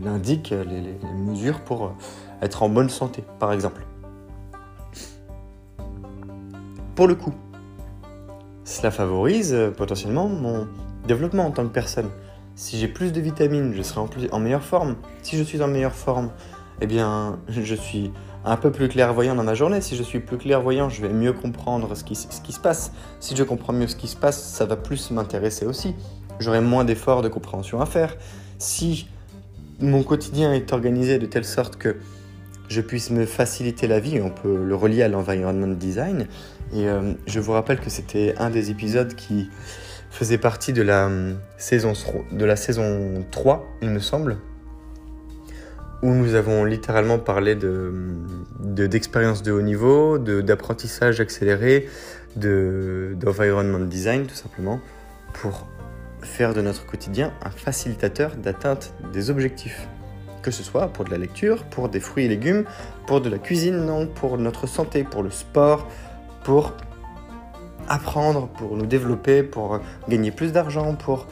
l'indiquent 0.03 0.55
les, 0.67 0.99
mesures 1.19 1.61
pour 1.61 1.85
euh, 1.85 1.91
être 2.41 2.63
en 2.63 2.71
bonne 2.71 2.89
santé, 2.89 3.25
par 3.39 3.53
exemple. 3.53 3.85
Pour 6.95 7.09
le 7.09 7.15
coup, 7.15 7.35
cela 8.65 8.91
favorise 8.91 9.53
euh, 9.53 9.71
potentiellement 9.71 10.29
mon 10.29 10.67
développement 11.07 11.47
en 11.47 11.51
tant 11.51 11.65
que 11.65 11.73
personne. 11.73 12.11
Si 12.55 12.79
j'ai 12.79 12.89
plus 12.89 13.13
de 13.13 13.21
vitamines, 13.21 13.73
je 13.75 13.83
serai 13.83 14.01
en, 14.01 14.07
plus, 14.07 14.29
en 14.33 14.41
meilleure 14.41 14.63
forme. 14.63 14.97
Si 15.23 15.37
je 15.37 15.43
suis 15.43 15.63
en 15.63 15.69
meilleure 15.69 15.95
forme, 15.95 16.31
eh 16.81 16.87
bien, 16.87 17.39
je 17.49 17.75
suis 17.75 18.13
un 18.45 18.57
peu 18.57 18.71
plus 18.71 18.89
clairvoyant 18.89 19.35
dans 19.35 19.45
ma 19.45 19.55
journée. 19.55 19.81
Si 19.81 19.97
je 19.97 20.03
suis 20.03 20.21
plus 20.21 20.39
clairvoyant, 20.39 20.89
je 20.89 21.03
vais 21.03 21.13
mieux 21.13 21.33
comprendre 21.33 21.95
ce 21.95 22.05
qui, 22.05 22.15
se 22.15 22.61
passe. 22.61 22.93
Si 23.19 23.37
je 23.37 23.43
comprends 23.43 23.73
mieux 23.73 23.87
ce 23.87 23.97
qui 23.97 24.09
se 24.09 24.17
passe, 24.17 24.43
ça 24.43 24.65
va 24.65 24.77
plus 24.77 25.11
m'intéresser 25.11 25.67
aussi. 25.67 25.95
J'aurai 26.39 26.61
moins 26.61 26.85
d'efforts 26.85 27.23
de 27.23 27.29
compréhension 27.29 27.81
à 27.81 27.87
faire. 27.87 28.17
Si 28.59 29.09
mon 29.79 30.03
quotidien 30.03 30.53
est 30.53 30.73
organisé 30.73 31.19
de 31.19 31.27
telle 31.27 31.45
sorte 31.45 31.77
que 31.77 31.97
je 32.69 32.81
puisse 32.81 33.11
me 33.11 33.27
faciliter 33.27 33.87
la 33.89 34.01
vie, 34.01 34.21
on 34.23 34.31
peut 34.31 34.65
le 34.65 34.75
relier 34.75 35.03
à 35.03 35.09
l'environment 35.09 35.67
design. 35.67 36.27
Et 36.73 36.89
euh, 36.89 37.15
je 37.27 37.41
vous 37.41 37.53
rappelle 37.53 37.81
que 37.81 37.91
c'était 37.91 38.35
un 38.39 38.49
des 38.49 38.71
épisodes 38.71 39.15
qui 39.15 39.51
faisait 40.11 40.39
partie 40.39 40.73
de 40.73 40.83
la, 40.83 41.07
euh, 41.07 41.35
saison, 41.57 41.93
de 42.33 42.45
la 42.45 42.57
saison 42.57 43.25
3, 43.31 43.67
il 43.83 43.91
me 43.91 44.01
semble, 44.01 44.39
où 46.03 46.13
nous 46.13 46.35
avons 46.35 46.65
littéralement 46.65 47.19
parlé 47.19 47.57
d'expériences 48.61 49.43
de, 49.43 49.51
de, 49.51 49.57
haut 49.57 49.63
niveau, 49.63 50.19
d'apprentissage 50.19 51.21
accéléré, 51.21 51.89
d'environment 52.37 53.81
design 53.81 54.27
tout 54.27 54.35
simplement, 54.35 54.81
pour 55.35 55.67
faire 56.23 56.55
de 56.55 56.61
notre 56.61 56.87
quotidien 56.87 57.33
un 57.43 57.51
facilitateur 57.51 58.37
d'atteinte 58.37 58.95
des 59.13 59.31
objectifs. 59.31 59.87
Que 60.43 60.51
ce 60.51 60.63
soit 60.63 60.89
pour 60.89 61.05
de 61.05 61.11
la 61.11 61.19
lecture, 61.19 61.65
pour 61.65 61.91
des 61.91 62.01
fruits 62.01 62.25
et 62.25 62.29
légumes, 62.29 62.65
pour 63.07 63.21
de 63.21 63.29
la 63.29 63.39
cuisine, 63.39 63.85
non, 63.85 64.07
pour 64.07 64.39
notre 64.39 64.67
santé, 64.67 65.05
pour 65.05 65.23
le 65.23 65.31
sport, 65.31 65.87
pour 66.45 66.75
apprendre, 67.91 68.47
pour 68.47 68.77
nous 68.77 68.87
développer, 68.87 69.43
pour 69.43 69.81
gagner 70.09 70.31
plus 70.31 70.53
d'argent, 70.53 70.95
pour 70.95 71.27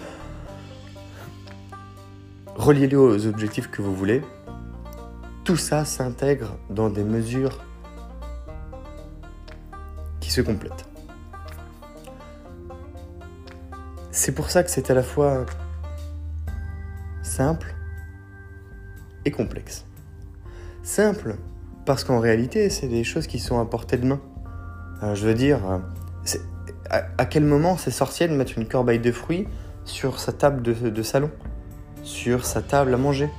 relier 2.56 2.88
le 2.88 2.98
aux 2.98 3.26
objectifs 3.26 3.70
que 3.70 3.80
vous 3.80 3.94
voulez, 3.94 4.22
tout 5.44 5.56
ça 5.56 5.84
s'intègre 5.84 6.58
dans 6.68 6.90
des 6.90 7.04
mesures 7.04 7.60
qui 10.20 10.30
se 10.30 10.40
complètent. 10.40 10.84
C'est 14.10 14.32
pour 14.32 14.50
ça 14.50 14.64
que 14.64 14.70
c'est 14.70 14.90
à 14.90 14.94
la 14.94 15.04
fois 15.04 15.46
simple 17.22 17.76
et 19.24 19.30
complexe. 19.30 19.86
Simple 20.82 21.36
parce 21.86 22.02
qu'en 22.02 22.18
réalité, 22.18 22.68
c'est 22.68 22.88
des 22.88 23.04
choses 23.04 23.28
qui 23.28 23.38
sont 23.38 23.60
à 23.60 23.64
portée 23.64 23.96
de 23.96 24.06
main. 24.06 24.20
Euh, 25.02 25.14
je 25.14 25.26
veux 25.26 25.34
dire, 25.34 25.60
à, 26.90 27.26
quel 27.26 27.44
moment 27.44 27.76
c'est 27.76 27.90
sorcier 27.90 28.28
de 28.28 28.34
mettre 28.34 28.56
une 28.56 28.66
corbeille 28.66 28.98
de 28.98 29.12
fruits 29.12 29.46
sur 29.84 30.18
sa 30.20 30.32
table 30.32 30.62
de 30.62 31.02
salon, 31.02 31.30
sur 32.02 32.44
sa 32.44 32.62
table 32.62 32.94
à 32.94 32.96
manger? 32.96 33.30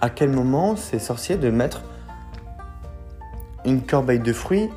À 0.00 0.10
quel 0.10 0.30
moment 0.30 0.76
c'est 0.76 0.98
sorcier 0.98 1.36
de 1.36 1.50
mettre 1.50 1.82
une 3.64 3.82
corbeille 3.82 4.20
de 4.20 4.32
fruits 4.32 4.68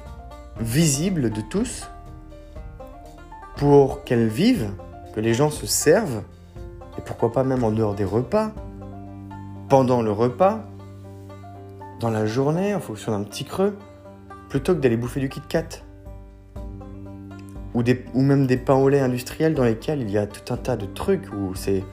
visible 0.59 1.29
de 1.29 1.41
tous 1.41 1.89
pour 3.57 4.03
qu'elle 4.03 4.27
vive, 4.27 4.71
que 5.13 5.19
les 5.19 5.33
gens 5.33 5.49
se 5.49 5.65
servent, 5.65 6.23
et 6.97 7.01
pourquoi 7.01 7.31
pas 7.31 7.43
même 7.43 7.63
en 7.63 7.71
dehors 7.71 7.95
des 7.95 8.05
repas, 8.05 8.51
pendant 9.67 10.01
le 10.01 10.11
repas, 10.11 10.63
dans 11.99 12.09
la 12.09 12.25
journée, 12.25 12.73
en 12.75 12.79
fonction 12.79 13.11
d'un 13.11 13.23
petit 13.23 13.43
creux, 13.43 13.77
plutôt 14.49 14.75
que 14.75 14.79
d'aller 14.79 14.97
bouffer 14.97 15.19
du 15.19 15.29
Kit 15.29 15.41
Kat? 15.49 15.83
Ou, 18.13 18.21
même 18.21 18.47
des 18.47 18.57
pains 18.57 18.73
au 18.73 18.89
lait 18.89 19.01
industriels 19.01 19.53
dans 19.53 19.63
lesquels 19.63 20.01
il 20.01 20.09
y 20.09 20.17
a 20.17 20.25
tout 20.25 20.51
un 20.51 20.57
tas 20.57 20.75
de 20.75 20.87
trucs 20.87 21.31
où 21.31 21.53
c'est 21.53 21.83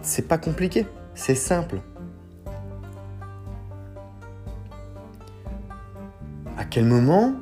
C'est 0.00 0.26
pas 0.26 0.38
compliqué, 0.38 0.86
c'est 1.14 1.34
simple. 1.34 1.80
À 6.56 6.64
quel 6.64 6.86
moment 6.86 7.34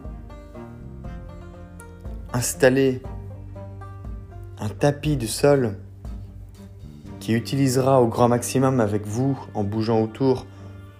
installer 2.33 3.03
un 4.59 4.69
tapis 4.69 5.17
de 5.17 5.27
sol 5.27 5.77
qui 7.21 7.33
utilisera 7.33 8.03
au 8.03 8.09
grand 8.09 8.29
maximum 8.29 8.81
avec 8.81 9.07
vous 9.07 9.39
en 9.55 9.63
bougeant 9.63 10.03
autour 10.03 10.47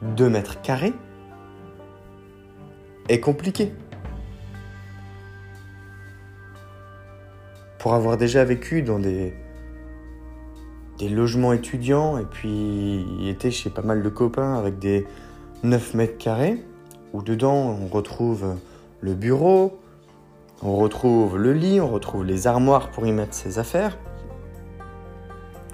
2 0.03 0.31
mètres 0.31 0.63
carrés? 0.63 0.95
Est 3.09 3.21
compliqué. 3.21 3.73
Pour 7.79 7.95
avoir 7.95 8.17
déjà 8.17 8.45
vécu 8.45 8.83
dans 8.83 8.99
des 8.99 9.33
logements 11.01 11.53
étudiants 11.53 12.19
et 12.19 12.25
puis 12.25 13.29
était 13.29 13.51
chez 13.51 13.71
pas 13.71 13.83
mal 13.83 14.03
de 14.03 14.09
copains 14.09 14.55
avec 14.55 14.79
des 14.79 15.07
9 15.63 15.95
mètres 15.95 16.19
carrés 16.19 16.63
où 17.13 17.23
dedans 17.23 17.79
on 17.81 17.87
retrouve 17.87 18.57
le 19.01 19.15
bureau, 19.15 19.79
on 20.63 20.77
retrouve 20.77 21.39
le 21.39 21.53
lit, 21.53 21.81
on 21.81 21.89
retrouve 21.89 22.25
les 22.25 22.47
armoires 22.47 22.91
pour 22.91 23.07
y 23.07 23.13
mettre 23.13 23.35
ses 23.35 23.59
affaires, 23.59 23.97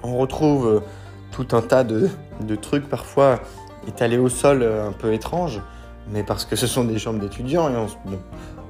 on 0.03 0.17
retrouve 0.17 0.83
tout 1.31 1.47
un 1.53 1.61
tas 1.61 1.83
de, 1.83 2.09
trucs 2.61 2.87
parfois 2.87 3.39
étalés 3.87 4.17
au 4.17 4.29
sol 4.29 4.63
un 4.63 4.91
peu 4.91 5.13
étranges, 5.13 5.61
mais 6.09 6.23
parce 6.23 6.45
que 6.45 6.55
ce 6.55 6.67
sont 6.67 6.83
des 6.83 6.99
chambres 6.99 7.19
d'étudiants 7.19 7.69
et 7.69 7.87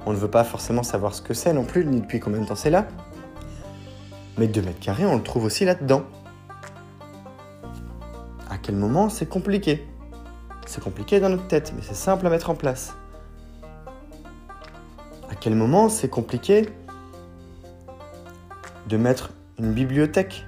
on, 0.06 0.12
ne 0.12 0.16
veut 0.16 0.30
pas 0.30 0.44
forcément 0.44 0.82
savoir 0.82 1.14
ce 1.14 1.22
que 1.22 1.34
c'est 1.34 1.52
non 1.52 1.64
plus, 1.64 1.84
ni 1.84 2.00
depuis 2.00 2.20
combien 2.20 2.40
de 2.40 2.46
temps 2.46 2.54
c'est 2.54 2.70
là. 2.70 2.86
Mais 4.38 4.46
2 4.46 4.62
mètres 4.62 4.80
carrés, 4.80 5.06
on 5.06 5.16
le 5.16 5.22
trouve 5.22 5.44
aussi 5.44 5.64
là-dedans 5.64 6.04
quel 8.64 8.76
moment 8.76 9.10
c'est 9.10 9.26
compliqué. 9.26 9.86
C'est 10.66 10.82
compliqué 10.82 11.20
dans 11.20 11.28
notre 11.28 11.46
tête, 11.46 11.74
mais 11.76 11.82
c'est 11.82 11.94
simple 11.94 12.26
à 12.26 12.30
mettre 12.30 12.48
en 12.48 12.54
place. 12.54 12.94
À 15.30 15.34
quel 15.38 15.54
moment 15.54 15.90
c'est 15.90 16.08
compliqué 16.08 16.70
de 18.88 18.96
mettre 18.96 19.32
une 19.58 19.72
bibliothèque 19.72 20.46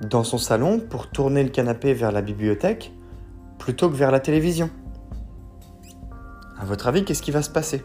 dans 0.00 0.24
son 0.24 0.38
salon 0.38 0.80
pour 0.80 1.08
tourner 1.08 1.44
le 1.44 1.50
canapé 1.50 1.94
vers 1.94 2.10
la 2.10 2.20
bibliothèque 2.20 2.92
plutôt 3.58 3.88
que 3.88 3.94
vers 3.94 4.10
la 4.10 4.18
télévision 4.18 4.68
À 6.64 6.66
votre 6.66 6.86
avis, 6.86 7.04
qu'est-ce 7.04 7.20
qui 7.20 7.30
va 7.30 7.42
se 7.42 7.50
passer? 7.50 7.84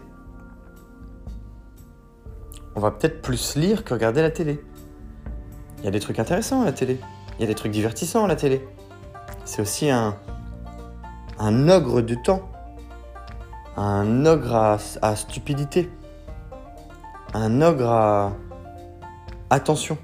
On 2.76 2.80
va 2.80 2.92
peut-être 2.92 3.22
plus 3.22 3.58
lire 3.58 3.84
que 3.84 3.94
regarder 3.94 4.22
la 4.22 4.32
télé. 4.32 4.64
Il 5.80 5.84
y 5.84 5.88
a 5.90 5.92
des 5.92 6.00
trucs 6.00 6.18
intéressants 6.18 6.62
à 6.62 6.66
la 6.66 6.72
télé. 6.72 6.98
Il 7.38 7.42
y 7.42 7.44
a 7.44 7.48
des 7.48 7.56
trucs 7.56 7.74
divertissants 7.74 8.24
à 8.24 8.28
la 8.30 8.38
télé 8.38 8.66
c'est 9.50 9.64
aussi 9.64 9.90
un, 9.90 10.16
un 11.40 11.70
ogre 11.70 12.02
du 12.02 12.22
temps, 12.22 12.48
un 13.76 14.28
ogre 14.28 14.54
à, 14.54 15.16
stupidité, 15.16 15.90
un 17.34 17.62
ogre 17.64 17.90
à 17.90 18.34
attention. 19.50 19.98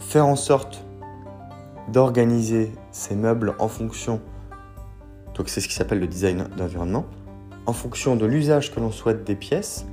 faire 0.00 0.26
en 0.26 0.36
sorte 0.36 0.87
d'organiser 1.92 2.72
ces 2.90 3.14
meubles 3.14 3.54
en 3.58 3.68
fonction, 3.68 4.20
donc 5.34 5.48
c'est 5.48 5.60
ce 5.60 5.68
qui 5.68 5.74
s'appelle 5.74 6.00
le 6.00 6.06
design 6.06 6.48
d'environnement, 6.56 7.06
en 7.66 7.72
fonction 7.72 8.16
de 8.16 8.26
l'usage 8.26 8.74
que 8.74 8.80
l'on 8.80 8.90
souhaite 8.90 9.24
des 9.24 9.34
pièces 9.34 9.86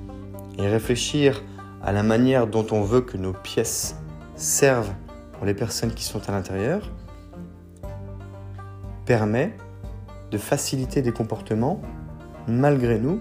et 0.57 0.67
réfléchir 0.67 1.43
à 1.83 1.91
la 1.91 2.03
manière 2.03 2.47
dont 2.47 2.65
on 2.71 2.81
veut 2.81 3.01
que 3.01 3.17
nos 3.17 3.33
pièces 3.33 3.95
servent 4.35 4.93
pour 5.33 5.45
les 5.45 5.53
personnes 5.53 5.93
qui 5.93 6.03
sont 6.03 6.27
à 6.27 6.31
l'intérieur, 6.31 6.91
permet 9.05 9.55
de 10.31 10.37
faciliter 10.37 11.01
des 11.01 11.11
comportements 11.11 11.81
malgré 12.47 12.99
nous, 12.99 13.19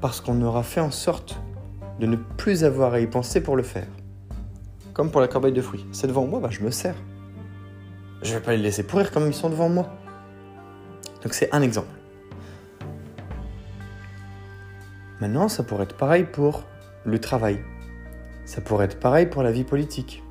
parce 0.00 0.20
qu'on 0.20 0.42
aura 0.42 0.62
fait 0.62 0.80
en 0.80 0.90
sorte 0.90 1.40
de 2.00 2.06
ne 2.06 2.16
plus 2.16 2.64
avoir 2.64 2.94
à 2.94 3.00
y 3.00 3.06
penser 3.06 3.40
pour 3.40 3.56
le 3.56 3.62
faire. 3.62 3.86
Comme 4.92 5.10
pour 5.10 5.20
la 5.20 5.28
corbeille 5.28 5.52
de 5.52 5.62
fruits. 5.62 5.86
C'est 5.92 6.06
devant 6.06 6.26
moi, 6.26 6.40
bah, 6.40 6.50
je 6.50 6.60
me 6.60 6.70
sers. 6.70 6.96
Je 8.22 8.34
vais 8.34 8.40
pas 8.40 8.52
les 8.52 8.58
laisser 8.58 8.82
pourrir 8.84 9.10
comme 9.10 9.26
ils 9.26 9.34
sont 9.34 9.50
devant 9.50 9.68
moi. 9.68 9.88
Donc 11.22 11.34
c'est 11.34 11.52
un 11.52 11.62
exemple. 11.62 11.88
Maintenant, 15.20 15.48
ça 15.48 15.62
pourrait 15.62 15.84
être 15.84 15.96
pareil 15.96 16.24
pour 16.24 16.64
le 17.04 17.20
travail. 17.20 17.60
Ça 18.44 18.60
pourrait 18.60 18.86
être 18.86 18.98
pareil 18.98 19.26
pour 19.26 19.42
la 19.42 19.52
vie 19.52 19.64
politique. 19.64 20.22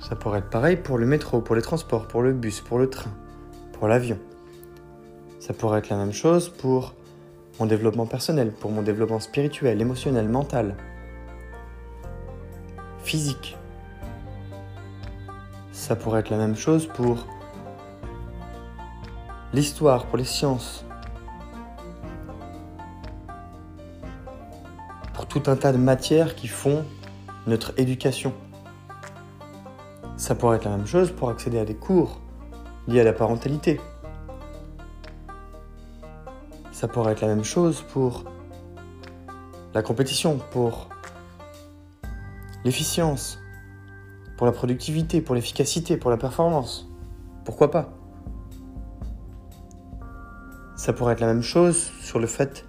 Ça 0.00 0.16
pourrait 0.16 0.40
être 0.40 0.50
pareil 0.50 0.76
pour 0.76 0.98
le 0.98 1.06
métro, 1.06 1.40
pour 1.40 1.54
les 1.54 1.62
transports, 1.62 2.08
pour 2.08 2.22
le 2.22 2.32
bus, 2.32 2.60
pour 2.60 2.78
le 2.78 2.90
train, 2.90 3.10
pour 3.72 3.88
l'avion. 3.88 4.18
Ça 5.40 5.54
pourrait 5.54 5.78
être 5.78 5.88
la 5.88 5.96
même 5.96 6.12
chose 6.12 6.48
pour 6.48 6.94
mon 7.60 7.66
développement 7.66 8.06
personnel, 8.06 8.52
pour 8.52 8.70
mon 8.70 8.82
développement 8.82 9.20
spirituel, 9.20 9.80
émotionnel, 9.80 10.28
mental, 10.28 10.74
physique. 13.02 13.56
Ça 15.84 15.96
pourrait 15.96 16.20
être 16.20 16.30
la 16.30 16.38
même 16.38 16.56
chose 16.56 16.86
pour 16.86 17.26
l'histoire, 19.52 20.06
pour 20.06 20.16
les 20.16 20.24
sciences, 20.24 20.82
pour 25.12 25.26
tout 25.26 25.42
un 25.46 25.56
tas 25.56 25.72
de 25.72 25.76
matières 25.76 26.36
qui 26.36 26.48
font 26.48 26.86
notre 27.46 27.78
éducation. 27.78 28.32
Ça 30.16 30.34
pourrait 30.34 30.56
être 30.56 30.64
la 30.64 30.78
même 30.78 30.86
chose 30.86 31.10
pour 31.10 31.28
accéder 31.28 31.58
à 31.58 31.66
des 31.66 31.76
cours 31.76 32.18
liés 32.88 33.02
à 33.02 33.04
la 33.04 33.12
parentalité, 33.12 33.78
ça 36.72 36.88
pourrait 36.88 37.12
être 37.12 37.20
la 37.20 37.28
même 37.28 37.44
chose 37.44 37.84
pour 37.92 38.24
la 39.74 39.82
compétition, 39.82 40.40
pour 40.50 40.88
l'efficience, 42.64 43.38
pour 44.36 44.46
la 44.46 44.52
productivité, 44.52 45.20
pour 45.20 45.34
l'efficacité, 45.34 45.96
pour 45.96 46.10
la 46.10 46.16
performance. 46.16 46.88
Pourquoi 47.44 47.70
pas? 47.70 47.92
Ça 50.76 50.92
pourrait 50.92 51.12
être 51.12 51.20
la 51.20 51.28
même 51.28 51.42
chose 51.42 51.90
sur 52.00 52.18
le 52.18 52.26
fait 52.26 52.64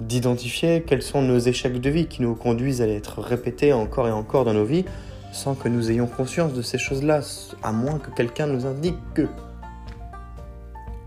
d'identifier 0.00 0.84
quels 0.86 1.02
sont 1.02 1.22
nos 1.22 1.38
échecs 1.38 1.80
de 1.80 1.90
vie 1.90 2.06
qui 2.06 2.22
nous 2.22 2.34
conduisent 2.34 2.80
à 2.80 2.86
être 2.86 3.20
répétés 3.20 3.72
encore 3.72 4.06
et 4.06 4.12
encore 4.12 4.44
dans 4.44 4.54
nos 4.54 4.64
vies 4.64 4.84
sans 5.32 5.54
que 5.54 5.68
nous 5.68 5.90
ayons 5.90 6.06
conscience 6.06 6.52
de 6.54 6.62
ces 6.62 6.78
choses-là, 6.78 7.20
à 7.62 7.72
moins 7.72 7.98
que 7.98 8.10
quelqu'un 8.10 8.46
nous 8.46 8.66
indique 8.66 8.96
que. 9.14 9.28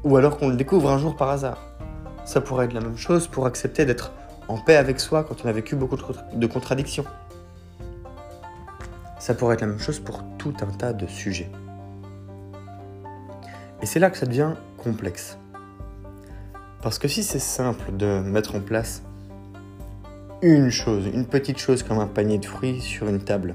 Ou 0.03 0.17
alors 0.17 0.37
qu'on 0.37 0.49
le 0.49 0.55
découvre 0.55 0.89
un 0.89 0.97
jour 0.97 1.15
par 1.15 1.29
hasard. 1.29 1.57
Ça 2.25 2.41
pourrait 2.41 2.65
être 2.65 2.73
la 2.73 2.81
même 2.81 2.97
chose 2.97 3.27
pour 3.27 3.45
accepter 3.45 3.85
d'être 3.85 4.11
en 4.47 4.57
paix 4.57 4.75
avec 4.75 4.99
soi 4.99 5.23
quand 5.23 5.43
on 5.43 5.47
a 5.47 5.51
vécu 5.51 5.75
beaucoup 5.75 5.97
de 6.33 6.47
contradictions. 6.47 7.05
Ça 9.21 9.35
pourrait 9.35 9.53
être 9.53 9.61
la 9.61 9.67
même 9.67 9.77
chose 9.77 9.99
pour 9.99 10.23
tout 10.39 10.55
un 10.61 10.71
tas 10.75 10.93
de 10.93 11.05
sujets. 11.05 11.51
Et 13.83 13.85
c'est 13.85 13.99
là 13.99 14.09
que 14.09 14.17
ça 14.17 14.25
devient 14.25 14.53
complexe. 14.77 15.37
Parce 16.81 16.97
que 16.97 17.07
si 17.07 17.21
c'est 17.21 17.37
simple 17.37 17.95
de 17.95 18.19
mettre 18.19 18.55
en 18.55 18.61
place 18.61 19.03
une 20.41 20.71
chose, 20.71 21.05
une 21.05 21.27
petite 21.27 21.59
chose 21.59 21.83
comme 21.83 21.99
un 21.99 22.07
panier 22.07 22.39
de 22.39 22.45
fruits 22.47 22.81
sur 22.81 23.07
une 23.09 23.23
table, 23.23 23.53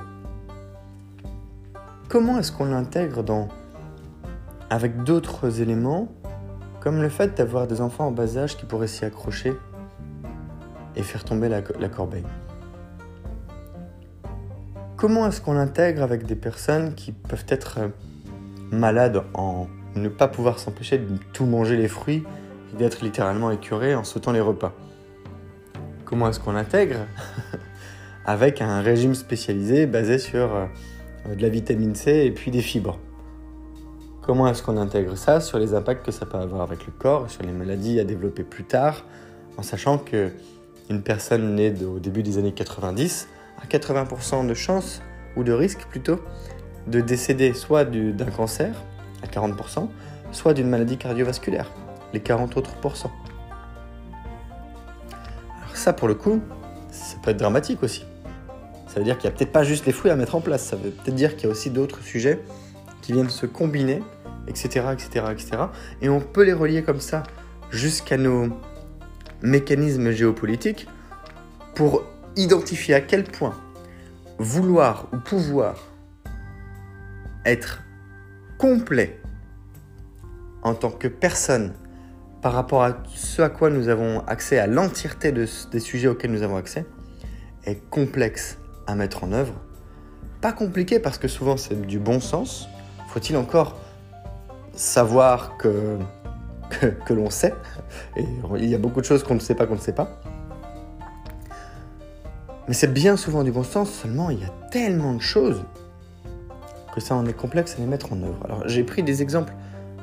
comment 2.08 2.38
est-ce 2.38 2.52
qu'on 2.52 2.66
l'intègre 2.66 3.24
dans 3.24 3.48
avec 4.70 5.02
d'autres 5.02 5.60
éléments 5.60 6.06
comme 6.78 7.02
le 7.02 7.08
fait 7.08 7.36
d'avoir 7.36 7.66
des 7.66 7.80
enfants 7.80 8.06
en 8.06 8.12
bas 8.12 8.36
âge 8.36 8.56
qui 8.56 8.66
pourraient 8.66 8.86
s'y 8.86 9.04
accrocher 9.04 9.52
et 10.94 11.02
faire 11.02 11.24
tomber 11.24 11.48
la, 11.48 11.88
corbeille? 11.88 12.22
Comment 14.96 15.26
est-ce 15.26 15.42
qu'on 15.42 15.52
l'intègre 15.52 16.02
avec 16.02 16.24
des 16.24 16.36
personnes 16.36 16.94
qui 16.94 17.12
peuvent 17.12 17.44
être 17.48 17.80
euh, 17.80 17.88
malades 18.70 19.24
en 19.34 19.66
ne 19.94 20.08
pas 20.08 20.26
pouvoir 20.26 20.58
s'empêcher 20.58 20.96
de 20.96 21.18
tout 21.34 21.44
manger 21.44 21.76
les 21.76 21.86
fruits 21.86 22.24
et 22.72 22.78
d'être 22.78 23.04
littéralement 23.04 23.50
écurés 23.50 23.94
en 23.94 24.04
sautant 24.04 24.32
les 24.32 24.40
repas? 24.40 24.72
Comment 26.06 26.30
est-ce 26.30 26.40
qu'on 26.40 26.52
l'intègre 26.52 27.00
avec 28.24 28.62
un 28.62 28.80
régime 28.80 29.14
spécialisé 29.14 29.84
basé 29.84 30.16
sur 30.16 30.54
euh, 30.54 30.64
de 31.34 31.42
la 31.42 31.50
vitamine 31.50 31.94
C 31.94 32.24
et 32.24 32.30
puis 32.30 32.50
des 32.50 32.62
fibres? 32.62 32.98
Comment 34.22 34.48
est-ce 34.48 34.62
qu'on 34.62 34.78
intègre 34.78 35.14
ça 35.18 35.40
sur 35.40 35.58
les 35.58 35.74
impacts 35.74 36.06
que 36.06 36.10
ça 36.10 36.24
peut 36.24 36.38
avoir 36.38 36.62
avec 36.62 36.86
le 36.86 36.92
corps, 36.98 37.30
sur 37.30 37.42
les 37.42 37.52
maladies 37.52 38.00
à 38.00 38.04
développer 38.04 38.44
plus 38.44 38.64
tard, 38.64 39.04
en 39.58 39.62
sachant 39.62 39.98
que 39.98 40.30
une 40.88 41.02
personne 41.02 41.54
née 41.54 41.74
au 41.84 41.98
début 41.98 42.22
des 42.22 42.38
années 42.38 42.52
90 42.52 43.28
a 43.62 43.66
80% 43.66 44.46
de 44.46 44.54
chance, 44.54 45.02
ou 45.36 45.44
de 45.44 45.52
risque 45.52 45.86
plutôt, 45.88 46.20
de 46.86 47.00
décéder 47.00 47.52
soit 47.52 47.84
d'un 47.84 48.30
cancer, 48.30 48.82
à 49.22 49.26
40%, 49.26 49.88
soit 50.32 50.54
d'une 50.54 50.68
maladie 50.68 50.98
cardiovasculaire, 50.98 51.70
les 52.12 52.20
40 52.20 52.56
autres 52.56 52.74
pourcents. 52.76 53.12
Alors 55.62 55.76
ça, 55.76 55.92
pour 55.92 56.08
le 56.08 56.14
coup, 56.14 56.40
ça 56.90 57.16
peut 57.22 57.30
être 57.30 57.38
dramatique 57.38 57.82
aussi. 57.82 58.04
Ça 58.86 59.00
veut 59.00 59.04
dire 59.04 59.18
qu'il 59.18 59.28
n'y 59.28 59.34
a 59.34 59.38
peut-être 59.38 59.52
pas 59.52 59.64
juste 59.64 59.86
les 59.86 59.92
fruits 59.92 60.10
à 60.10 60.16
mettre 60.16 60.34
en 60.34 60.40
place, 60.40 60.62
ça 60.62 60.76
veut 60.76 60.90
peut-être 60.90 61.14
dire 61.14 61.36
qu'il 61.36 61.44
y 61.44 61.46
a 61.46 61.50
aussi 61.50 61.70
d'autres 61.70 62.00
sujets 62.02 62.42
qui 63.02 63.12
viennent 63.12 63.30
se 63.30 63.46
combiner 63.46 64.02
etc., 64.48 64.86
etc., 64.92 65.26
etc. 65.32 65.50
Et 66.02 66.08
on 66.08 66.20
peut 66.20 66.42
les 66.42 66.52
relier 66.52 66.82
comme 66.82 67.00
ça 67.00 67.22
jusqu'à 67.70 68.16
nos 68.16 68.48
mécanismes 69.42 70.10
géopolitiques 70.10 70.86
pour 71.74 72.04
identifier 72.36 72.94
à 72.94 73.00
quel 73.00 73.24
point 73.24 73.58
vouloir 74.38 75.08
ou 75.12 75.18
pouvoir 75.18 75.76
être 77.44 77.82
complet 78.58 79.20
en 80.62 80.74
tant 80.74 80.90
que 80.90 81.08
personne 81.08 81.72
par 82.42 82.52
rapport 82.52 82.84
à 82.84 83.02
ce 83.14 83.42
à 83.42 83.48
quoi 83.48 83.70
nous 83.70 83.88
avons 83.88 84.20
accès, 84.26 84.58
à 84.58 84.66
l'entièreté 84.66 85.32
des 85.32 85.80
sujets 85.80 86.08
auxquels 86.08 86.30
nous 86.30 86.42
avons 86.42 86.56
accès, 86.56 86.84
est 87.64 87.80
complexe 87.90 88.58
à 88.86 88.94
mettre 88.94 89.24
en 89.24 89.32
œuvre. 89.32 89.54
Pas 90.40 90.52
compliqué 90.52 91.00
parce 91.00 91.18
que 91.18 91.28
souvent 91.28 91.56
c'est 91.56 91.80
du 91.86 91.98
bon 91.98 92.20
sens. 92.20 92.68
Faut-il 93.08 93.36
encore 93.36 93.80
savoir 94.74 95.56
que, 95.56 95.98
que, 97.06 97.14
l'on 97.14 97.30
sait? 97.30 97.54
Et 98.16 98.24
il 98.58 98.68
y 98.68 98.74
a 98.74 98.78
beaucoup 98.78 99.00
de 99.00 99.06
choses 99.06 99.22
qu'on 99.24 99.34
ne 99.34 99.40
sait 99.40 99.54
pas 99.54 99.66
qu'on 99.66 99.74
ne 99.74 99.80
sait 99.80 99.94
pas. 99.94 100.20
Mais 102.68 102.74
c'est 102.74 102.92
bien 102.92 103.16
souvent 103.16 103.44
du 103.44 103.52
bon 103.52 103.62
sens, 103.62 103.90
seulement 103.90 104.30
il 104.30 104.40
y 104.40 104.44
a 104.44 104.50
tellement 104.70 105.14
de 105.14 105.20
choses 105.20 105.62
que 106.94 107.00
ça 107.00 107.14
en 107.14 107.26
est 107.26 107.32
complexe 107.32 107.74
à 107.76 107.78
les 107.78 107.86
mettre 107.86 108.12
en 108.12 108.22
œuvre. 108.22 108.38
Alors 108.44 108.66
j'ai 108.66 108.82
pris 108.82 109.02
des 109.02 109.22
exemples 109.22 109.54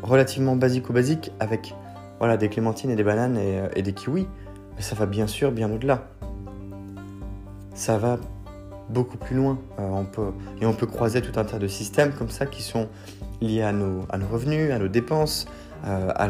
relativement 0.02 0.56
basiques 0.56 0.90
ou 0.90 0.94
basiques 0.94 1.32
avec 1.40 1.74
voilà, 2.20 2.38
des 2.38 2.50
clémentines 2.50 2.90
et 2.90 2.96
des 2.96 3.04
bananes 3.04 3.38
et, 3.38 3.62
et 3.76 3.82
des 3.82 3.94
kiwis, 3.94 4.28
mais 4.76 4.82
ça 4.82 4.96
va 4.96 5.06
bien 5.06 5.28
sûr 5.28 5.52
bien 5.52 5.72
au-delà. 5.72 6.08
Ça 7.74 7.98
va 7.98 8.18
beaucoup 8.90 9.18
plus 9.18 9.36
loin. 9.36 9.58
Euh, 9.80 9.90
on 9.90 10.06
peut, 10.06 10.32
et 10.62 10.66
on 10.66 10.74
peut 10.74 10.86
croiser 10.86 11.22
tout 11.22 11.38
un 11.40 11.44
tas 11.44 11.60
de 11.60 11.68
systèmes 11.68 12.14
comme 12.14 12.30
ça 12.30 12.46
qui 12.46 12.62
sont 12.62 12.88
liés 13.42 13.62
à 13.62 13.72
nos, 13.72 14.06
à 14.10 14.18
nos 14.18 14.28
revenus, 14.28 14.72
à 14.72 14.80
nos 14.80 14.88
dépenses, 14.88 15.48
euh, 15.86 16.12
à 16.16 16.28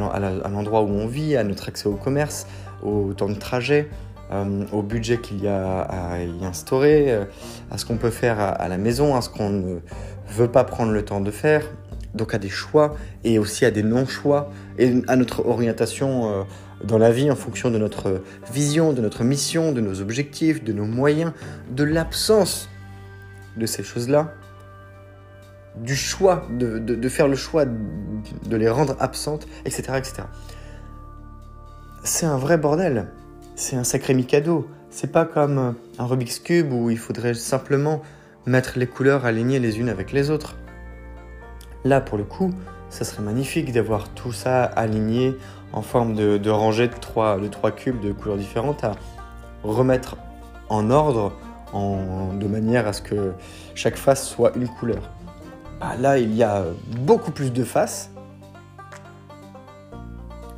l'endroit 0.50 0.82
où 0.82 0.90
on 0.90 1.08
vit, 1.08 1.36
à 1.36 1.44
notre 1.44 1.70
accès 1.70 1.88
au 1.88 1.96
commerce, 1.96 2.48
au 2.82 3.14
temps 3.14 3.30
de 3.30 3.36
trajet, 3.36 3.90
euh, 4.34 4.66
au 4.72 4.82
budget 4.82 5.20
qu'il 5.20 5.44
y 5.44 5.48
a 5.48 5.82
à 5.82 6.20
y 6.20 6.46
instaurer, 6.46 7.12
à 7.72 7.78
ce 7.78 7.86
qu'on 7.86 7.98
peut 7.98 8.10
faire 8.10 8.40
à, 8.40 8.68
la 8.68 8.78
maison, 8.78 9.16
à 9.16 9.22
ce 9.22 9.30
qu'on 9.30 9.50
ne 9.50 9.80
veut 10.30 10.48
pas 10.50 10.64
prendre 10.64 10.92
le 10.92 11.06
temps 11.06 11.22
de 11.22 11.32
faire, 11.32 11.64
donc 12.14 12.34
à 12.34 12.38
des 12.38 12.50
choix 12.50 12.96
et 13.24 13.40
aussi 13.40 13.66
à 13.66 13.72
des 13.72 13.84
non-choix 13.84 14.52
et 14.78 14.94
à 15.08 15.16
notre 15.16 15.46
orientation 15.46 16.46
dans 16.84 16.98
la 16.98 17.12
vie 17.12 17.32
en 17.32 17.36
fonction 17.36 17.72
de 17.72 17.78
notre 17.78 18.22
vision, 18.52 18.94
de 18.94 19.02
notre 19.02 19.24
mission, 19.24 19.72
de 19.72 19.82
nos 19.82 20.02
objectifs, 20.02 20.64
de 20.64 20.74
nos 20.74 20.86
moyens, 20.86 21.32
de 21.72 21.84
l'absence 21.84 22.70
de 23.58 23.66
ces 23.66 23.84
choses-là, 23.84 24.34
du 25.76 25.96
choix, 25.96 26.48
de, 26.52 27.10
faire 27.10 27.28
le 27.28 27.36
choix 27.36 27.66
de 27.66 28.56
les 28.56 28.70
rendre 28.70 28.96
absentes, 29.00 29.48
etc. 29.66 29.94
etc. 29.98 30.24
C'est 32.04 32.26
un 32.26 32.38
vrai 32.38 32.58
bordel. 32.58 33.08
C'est 33.56 33.76
un 33.76 33.84
sacré 33.84 34.16
mikado. 34.16 34.68
C'est 34.90 35.12
pas 35.12 35.26
comme 35.26 35.76
un 36.00 36.06
Rubik's 36.06 36.40
Cube 36.40 36.74
où 36.74 36.90
il 36.90 36.98
faudrait 36.98 37.36
simplement 37.36 38.02
mettre 38.48 38.80
les 38.80 38.88
couleurs 38.88 39.26
alignées 39.26 39.60
les 39.60 39.80
unes 39.80 39.90
avec 39.90 40.12
les 40.12 40.32
autres. 40.32 40.56
Là, 41.84 42.02
pour 42.02 42.18
le 42.18 42.24
coup, 42.24 42.52
ça 42.90 43.06
serait 43.06 43.22
magnifique 43.22 43.72
d'avoir 43.72 44.10
tout 44.10 44.32
ça 44.32 44.64
aligné 44.64 45.36
en 45.72 45.84
forme 45.84 46.16
de, 46.16 46.50
rangée 46.50 46.88
de 46.88 46.96
trois, 46.96 47.72
cubes 47.76 48.00
de 48.02 48.12
couleurs 48.12 48.38
différentes 48.38 48.84
à 48.84 48.94
remettre 49.64 50.18
en 50.70 50.90
ordre 50.90 51.34
de 51.74 52.48
manière 52.48 52.88
à 52.88 52.94
ce 52.94 53.02
que 53.02 53.34
chaque 53.76 53.98
face 53.98 54.28
soit 54.28 54.56
une 54.56 54.68
couleur. 54.68 55.12
Bah, 55.80 55.96
là, 56.00 56.18
il 56.18 56.34
y 56.36 56.44
a 56.44 56.66
beaucoup 57.02 57.32
plus 57.32 57.52
de 57.52 57.64
faces, 57.64 58.10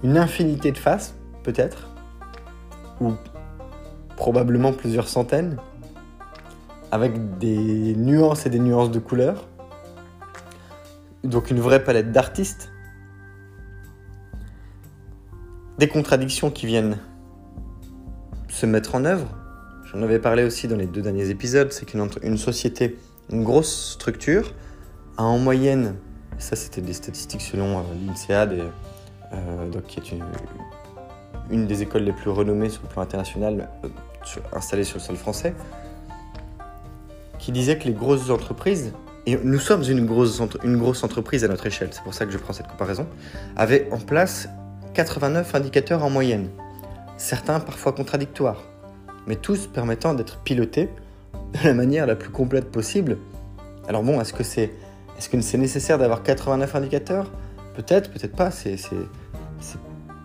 une 0.03 0.17
infinité 0.17 0.71
de 0.71 0.77
faces, 0.77 1.15
peut-être, 1.43 1.94
ou 3.05 3.15
probablement 4.15 4.73
plusieurs 4.73 5.07
centaines, 5.07 5.57
avec 6.91 7.37
des 7.37 7.95
nuances 7.95 8.45
et 8.45 8.49
des 8.49 8.59
nuances 8.59 8.91
de 8.91 8.99
couleurs. 8.99 9.47
Donc 11.23 11.49
une 11.51 11.59
vraie 11.59 11.83
palette 11.83 12.11
d'artistes. 12.11 12.71
Des 15.77 15.87
contradictions 15.87 16.51
qui 16.51 16.67
viennent 16.67 16.99
se 18.47 18.65
mettre 18.65 18.95
en 18.95 19.03
œuvre. 19.05 19.27
J'en 19.91 20.01
avais 20.01 20.19
parlé 20.19 20.43
aussi 20.43 20.67
dans 20.67 20.77
les 20.77 20.85
deux 20.85 21.01
derniers 21.01 21.29
épisodes, 21.29 21.71
c'est 21.71 21.85
qu'une 21.85 22.07
une 22.23 22.37
société, 22.37 22.97
une 23.29 23.43
grosse 23.43 23.91
structure, 23.93 24.53
a 25.17 25.23
en 25.23 25.37
moyenne, 25.37 25.95
ça 26.37 26.55
c'était 26.55 26.81
des 26.81 26.93
statistiques 26.93 27.41
selon 27.41 27.79
euh, 27.79 27.81
l'INSEAD, 28.05 28.71
euh, 29.33 29.69
donc 29.69 29.83
qui 29.83 29.99
est 29.99 30.11
une, 30.11 30.23
une, 31.49 31.67
des 31.67 31.81
écoles 31.81 32.03
les 32.03 32.11
plus 32.11 32.29
renommées 32.29 32.69
sur 32.69 32.81
le 32.83 32.89
plan 32.89 33.01
international, 33.01 33.69
euh, 33.83 33.89
installée 34.53 34.83
sur 34.83 34.97
le 34.97 35.03
sol 35.03 35.15
français, 35.15 35.53
qui 37.39 37.51
disait 37.51 37.77
que 37.77 37.85
les 37.85 37.93
grosses 37.93 38.29
entreprises, 38.29 38.93
et 39.25 39.37
nous 39.43 39.59
sommes 39.59 39.83
une 39.83 40.05
grosse, 40.05 40.39
entreprise 41.03 41.43
à 41.43 41.47
notre 41.47 41.65
échelle, 41.65 41.89
c'est 41.91 42.03
pour 42.03 42.13
ça 42.13 42.25
que 42.25 42.31
je 42.31 42.37
prends 42.37 42.53
cette 42.53 42.67
comparaison, 42.67 43.07
avaient 43.55 43.87
en 43.91 43.97
place 43.97 44.47
89 44.93 45.55
indicateurs 45.55 46.03
en 46.03 46.09
moyenne, 46.09 46.49
certains 47.17 47.59
parfois 47.59 47.91
contradictoires, 47.93 48.63
mais 49.27 49.35
tous 49.35 49.67
permettant 49.67 50.13
d'être 50.13 50.39
pilotés 50.39 50.89
de 51.53 51.67
la 51.67 51.73
manière 51.73 52.05
la 52.05 52.15
plus 52.15 52.29
complète 52.29 52.71
possible. 52.71 53.17
Alors 53.87 54.03
bon, 54.03 54.21
est-ce 54.21 54.33
que 54.33 54.43
c'est 54.43 55.57
nécessaire 55.57 55.97
d'avoir 55.97 56.23
89 56.23 56.75
indicateurs? 56.75 57.31
Peut-être, 57.75 58.11
peut-être 58.11 58.35
pas, 58.35 58.51
c'est 58.51 58.77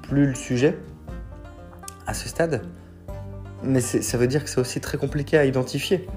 plus 0.02 0.26
le 0.26 0.35
sujet 0.35 0.76
à 2.07 2.15
ce 2.15 2.29
stade. 2.29 2.63
Mais 3.63 3.81
ça 3.81 4.17
veut 4.17 4.27
dire 4.27 4.43
que 4.45 4.51
c'est 4.51 4.61
aussi 4.61 4.81
très 4.81 4.97
compliqué 4.97 5.37
à 5.37 5.45
identifier. 5.45 6.09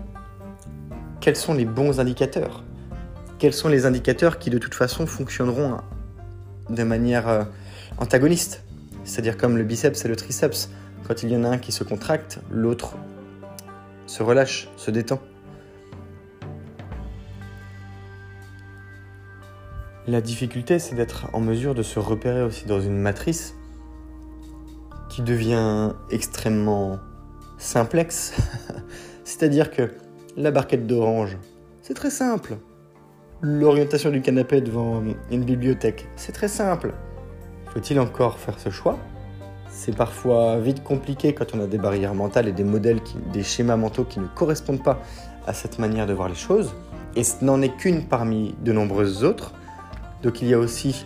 Quels 1.19 1.36
sont 1.36 1.54
les 1.54 1.65
bons 1.65 2.00
indicateurs? 2.00 2.63
Quels 3.39 3.54
sont 3.54 3.69
les 3.69 3.86
indicateurs 3.86 4.39
qui 4.39 4.50
de 4.50 4.58
toute 4.58 4.76
façon 4.76 5.06
fonctionneront 5.06 5.78
de 6.69 6.84
manière 6.84 7.28
euh, 7.28 7.43
antagoniste? 7.98 8.63
C'est-à-dire 9.04 9.38
comme 9.38 9.58
le 9.58 9.63
biceps 9.63 10.06
et 10.06 10.08
le 10.08 10.15
triceps. 10.15 10.69
Quand 11.08 11.24
il 11.24 11.30
y 11.30 11.36
en 11.36 11.43
a 11.43 11.50
un 11.50 11.58
qui 11.58 11.74
se 11.74 11.84
contracte, 11.84 12.39
l'autre 12.50 12.96
se 14.08 14.24
relâche, 14.24 14.69
se 14.78 14.91
détend. 14.91 15.19
La 20.08 20.22
difficulté, 20.22 20.80
c'est 20.80 20.96
d'être 20.96 21.28
en 21.34 21.39
mesure 21.39 21.76
de 21.76 21.84
se 21.84 22.00
repérer 22.00 22.43
aussi 22.43 22.65
dans 22.65 22.82
une 22.82 22.98
matrice 22.98 23.56
qui 25.13 25.21
devient 25.21 25.91
extrêmement 26.10 26.97
simplexe. 27.60 28.34
C'est-à-dire 29.23 29.69
que 29.69 29.91
la 30.36 30.49
barquette 30.49 30.88
d'orange, 30.88 31.38
c'est 31.84 31.93
très 31.93 32.10
simple. 32.10 32.58
L'orientation 33.39 34.10
du 34.10 34.23
canapé 34.23 34.60
devant 34.60 35.04
une 35.30 35.43
bibliothèque, 35.43 36.08
c'est 36.15 36.32
très 36.32 36.47
simple. 36.47 36.95
Faut-il 37.67 37.99
encore 37.99 38.39
faire 38.39 38.58
ce 38.58 38.71
choix? 38.71 38.97
C'est 39.69 39.95
parfois 39.95 40.60
vite 40.60 40.84
compliqué 40.84 41.34
quand 41.36 41.54
on 41.54 41.60
a 41.62 41.67
des 41.67 41.78
barrières 41.78 42.15
mentales 42.15 42.47
et 42.47 42.52
des 42.52 42.63
modèles, 42.63 42.99
des 43.32 43.43
schémas 43.43 43.76
mentaux 43.76 44.06
qui 44.06 44.19
ne 44.19 44.28
correspondent 44.28 44.84
pas 44.84 44.99
à 45.45 45.54
cette 45.54 45.78
manière 45.78 46.08
de 46.08 46.13
voir 46.13 46.28
les 46.28 46.36
choses. 46.36 46.73
Et 47.15 47.23
ce 47.23 47.45
n'en 47.45 47.62
est 47.62 47.78
qu'une 47.78 48.08
parmi 48.08 48.56
de 48.63 48.71
nombreuses 48.71 49.23
autres. 49.23 49.54
Donc 50.23 50.41
il 50.41 50.47
y 50.47 50.56
a 50.56 50.58
aussi 50.58 51.06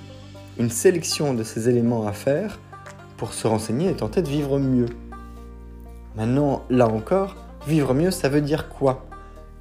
une 0.58 0.70
sélection 0.70 1.34
de 1.34 1.44
ces 1.44 1.68
éléments 1.68 2.08
à 2.08 2.14
faire 2.14 2.58
pour 3.18 3.34
se 3.34 3.48
renseigner 3.48 3.90
et 3.90 3.96
tenter 3.96 4.22
de 4.22 4.30
vivre 4.30 4.60
mieux. 4.60 4.88
Maintenant, 6.16 6.64
là 6.70 6.88
encore, 6.88 7.36
vivre 7.68 7.94
mieux, 7.94 8.12
ça 8.12 8.30
veut 8.30 8.42
dire 8.42 8.70
quoi? 8.70 9.06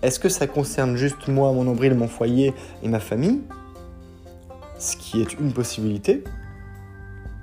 Est-ce 0.03 0.21
que 0.21 0.29
ça 0.29 0.47
concerne 0.47 0.97
juste 0.97 1.29
moi, 1.29 1.53
mon 1.53 1.65
nombril, 1.65 1.95
mon 1.95 2.09
foyer 2.09 2.55
et 2.83 2.89
ma 2.89 3.01
famille? 3.01 3.43
Ce 4.79 4.97
qui 4.97 5.21
est 5.23 5.39
une 5.41 5.53
possibilité. 5.53 6.23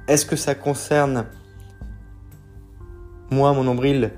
Est-ce 0.08 0.26
que 0.26 0.36
ça 0.36 0.54
concerne 0.54 1.26
moi, 3.32 3.54
mon 3.54 3.64
nombril, 3.64 4.12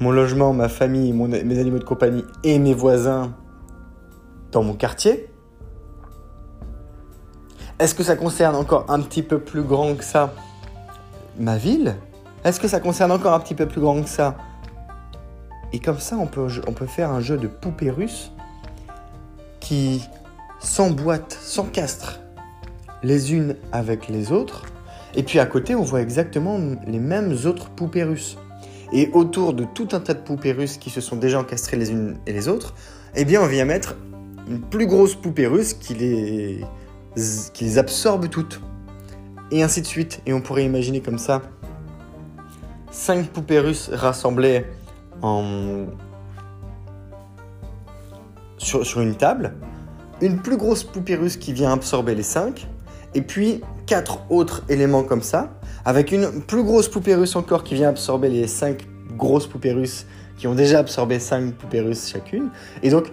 mon 0.00 0.12
logement, 0.12 0.52
ma 0.52 0.68
famille, 0.68 1.12
mes 1.12 1.58
animaux 1.58 1.78
de 1.78 1.84
compagnie 1.84 2.24
et 2.44 2.58
mes 2.58 2.74
voisins 2.74 3.34
dans 4.52 4.62
mon 4.62 4.74
quartier? 4.74 5.28
Est-ce 7.80 7.96
que 7.96 8.04
ça 8.04 8.14
concerne 8.14 8.54
encore 8.54 8.86
un 8.88 9.00
petit 9.00 9.22
peu 9.22 9.40
plus 9.40 9.62
grand 9.62 9.96
que 9.96 10.04
ça? 10.04 10.32
Ma 11.38 11.56
ville? 11.56 11.96
Est-ce 12.44 12.60
que 12.60 12.68
ça 12.68 12.80
concerne 12.80 13.10
encore 13.12 13.32
un 13.32 13.40
petit 13.40 13.54
peu 13.54 13.66
plus 13.66 13.80
grand 13.80 14.02
que 14.02 14.08
ça? 14.08 14.36
Et 15.72 15.80
comme 15.80 15.98
ça, 15.98 16.16
on 16.16 16.26
peut, 16.26 16.48
faire 16.86 17.10
un 17.10 17.20
jeu 17.20 17.36
de 17.36 17.48
poupées 17.48 17.90
russes 17.90 18.30
qui 19.60 20.02
s'emboîtent, 20.60 21.36
s'encastrent 21.42 22.20
les 23.02 23.34
unes 23.34 23.56
avec 23.72 24.08
les 24.08 24.30
autres. 24.30 24.66
Et 25.16 25.22
puis 25.22 25.38
à 25.38 25.46
côté, 25.46 25.74
on 25.74 25.82
voit 25.82 26.00
exactement 26.00 26.58
les 26.86 26.98
mêmes 26.98 27.34
autres 27.44 27.70
poupées 27.70 28.04
russes. 28.04 28.38
Et 28.92 29.10
autour 29.12 29.54
de 29.54 29.64
tout 29.64 29.88
un 29.92 30.00
tas 30.00 30.14
de 30.14 30.20
poupées 30.20 30.52
russes 30.52 30.76
qui 30.76 30.90
se 30.90 31.00
sont 31.00 31.16
déjà 31.16 31.40
encastrées 31.40 31.76
les 31.76 31.90
unes 31.90 32.18
et 32.26 32.32
les 32.32 32.46
autres, 32.48 32.74
eh 33.16 33.24
bien 33.24 33.42
on 33.42 33.46
vient 33.46 33.64
mettre 33.64 33.96
une 34.48 34.60
plus 34.60 34.86
grosse 34.86 35.14
poupée 35.14 35.46
russe 35.46 35.74
qui 35.74 35.94
les 35.94 36.64
qui 37.52 37.64
les 37.64 37.78
absorbe 37.78 38.28
toutes. 38.28 38.60
Et 39.50 39.62
ainsi 39.62 39.82
de 39.82 39.86
suite. 39.86 40.20
Et 40.26 40.32
on 40.32 40.40
pourrait 40.40 40.64
imaginer 40.64 41.00
comme 41.00 41.18
ça 41.18 41.42
cinq 42.94 43.26
poupées 43.28 43.58
en... 45.20 45.86
sur, 48.58 49.00
une 49.00 49.16
table, 49.16 49.54
une 50.22 50.38
plus 50.38 50.56
grosse 50.56 50.84
poupée 50.84 51.18
qui 51.40 51.52
vient 51.52 51.72
absorber 51.72 52.14
les 52.14 52.22
cinq, 52.22 52.68
et 53.14 53.22
puis 53.22 53.62
quatre 53.86 54.20
autres 54.30 54.62
éléments 54.68 55.02
comme 55.02 55.22
ça, 55.22 55.54
avec 55.84 56.12
une 56.12 56.42
plus 56.42 56.62
grosse 56.62 56.88
poupée 56.88 57.16
encore 57.34 57.64
qui 57.64 57.74
vient 57.74 57.90
absorber 57.90 58.28
les 58.28 58.46
cinq 58.46 58.86
grosses 59.18 59.46
poupées 59.46 59.74
qui 60.38 60.46
ont 60.46 60.54
déjà 60.54 60.78
absorbé 60.78 61.18
cinq 61.18 61.54
poupées 61.54 61.92
chacune. 61.94 62.50
Et 62.82 62.90
donc, 62.90 63.10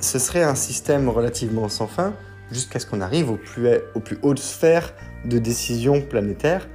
ce 0.00 0.18
serait 0.18 0.42
un 0.42 0.54
système 0.54 1.08
relativement 1.08 1.68
sans 1.68 1.86
fin 1.86 2.14
jusqu'à 2.50 2.78
ce 2.78 2.86
qu'on 2.86 3.00
arrive 3.00 3.30
aux 3.30 3.36
plus, 3.36 4.18
hautes 4.22 4.38
sphères 4.38 4.92
de 5.24 5.38
décision 5.38 6.00
planétaires 6.00 6.68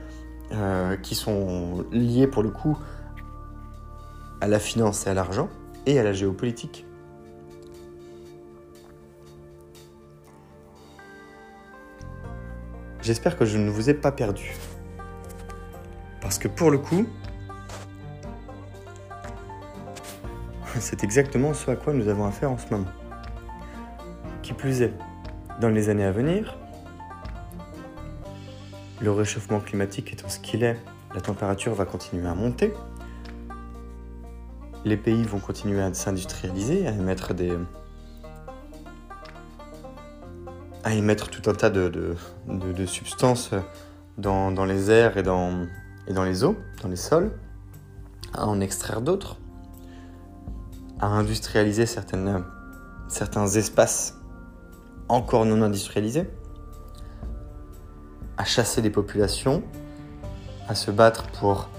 euh, 0.51 0.95
qui 0.97 1.15
sont 1.15 1.85
liées 1.91 2.27
pour 2.27 2.43
le 2.43 2.49
coup 2.49 2.77
à 4.41 4.47
la 4.47 4.59
finance 4.59 5.07
et 5.07 5.09
à 5.09 5.13
l'argent 5.13 5.49
et 5.85 5.99
à 5.99 6.03
la 6.03 6.13
géopolitique. 6.13 6.85
J'espère 13.01 13.37
que 13.37 13.45
je 13.45 13.57
ne 13.57 13.69
vous 13.69 13.89
ai 13.89 13.93
pas 13.93 14.11
perdu. 14.11 14.55
Parce 16.21 16.39
que 16.39 16.47
pour 16.47 16.71
le 16.71 16.79
coup, 16.79 17.05
c'est 20.79 21.03
exactement 21.03 21.53
ce 21.53 21.69
à 21.69 21.75
quoi 21.75 21.93
nous 21.93 22.07
avons 22.07 22.25
affaire 22.25 22.51
en 22.51 22.57
ce 22.57 22.65
moment. 22.71 22.89
Qui 24.41 24.53
plus 24.53 24.81
est, 24.81 24.91
dans 25.59 25.69
les 25.69 25.89
années 25.89 26.03
à 26.03 26.11
venir, 26.11 26.57
le 29.01 29.11
réchauffement 29.11 29.59
climatique 29.59 30.13
étant 30.13 30.29
ce 30.29 30.39
qu'il 30.39 30.63
est, 30.63 30.79
la 31.13 31.21
température 31.21 31.73
va 31.73 31.85
continuer 31.85 32.27
à 32.27 32.33
monter. 32.33 32.73
Les 34.83 34.97
pays 34.97 35.23
vont 35.23 35.39
continuer 35.39 35.81
à 35.81 35.93
s'industrialiser, 35.93 36.87
à 36.87 36.91
émettre 36.91 37.33
des. 37.33 37.57
à 40.83 40.93
émettre 40.93 41.29
tout 41.29 41.49
un 41.49 41.53
tas 41.53 41.71
de, 41.71 42.15
substances 42.85 43.51
dans, 44.17 44.65
les 44.65 44.91
airs 44.91 45.17
et 45.17 45.23
dans, 45.23 45.65
et 46.07 46.13
dans 46.13 46.23
les 46.23 46.43
eaux, 46.43 46.55
dans 46.83 46.89
les 46.89 46.95
sols, 46.95 47.31
à 48.33 48.45
en 48.45 48.59
extraire 48.59 49.01
d'autres, 49.01 49.37
à 50.99 51.07
industrialiser 51.07 51.87
certaines, 51.87 52.43
certains 53.07 53.47
espaces 53.47 54.15
encore 55.09 55.45
non 55.45 55.61
industrialisés, 55.61 56.27
à 58.37 58.45
chasser 58.45 58.81
des 58.81 58.89
populations, 58.89 59.63
à 60.67 60.75
se 60.75 60.91
battre 60.91 61.27
pour 61.39 61.69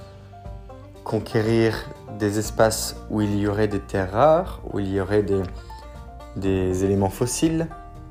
conquérir 1.05 1.87
des 2.19 2.39
espaces 2.39 2.97
où 3.11 3.21
il 3.21 3.37
y 3.37 3.47
aurait 3.47 3.69
des 3.69 3.81
terres 3.81 4.13
rares, 4.13 4.61
où 4.73 4.81
il 4.81 4.89
y 4.89 5.01
aurait 5.01 5.23
des, 5.23 6.85
éléments 6.85 7.11
fossiles, 7.11 7.69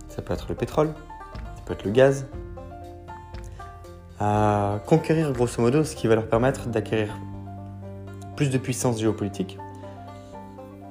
ça 0.07 0.21
peut 0.21 0.33
être 0.33 0.47
le 0.49 0.55
pétrole, 0.55 0.93
ça 1.55 1.61
peut 1.65 1.73
être 1.73 1.83
le 1.83 1.91
gaz, 1.91 2.27
à 4.19 4.79
conquérir 4.85 5.31
grosso 5.33 5.61
modo 5.61 5.83
ce 5.83 5.95
qui 5.95 6.07
va 6.07 6.15
leur 6.15 6.27
permettre 6.27 6.67
d'acquérir 6.67 7.17
plus 8.35 8.49
de 8.49 8.57
puissance 8.57 8.99
géopolitique. 8.99 9.57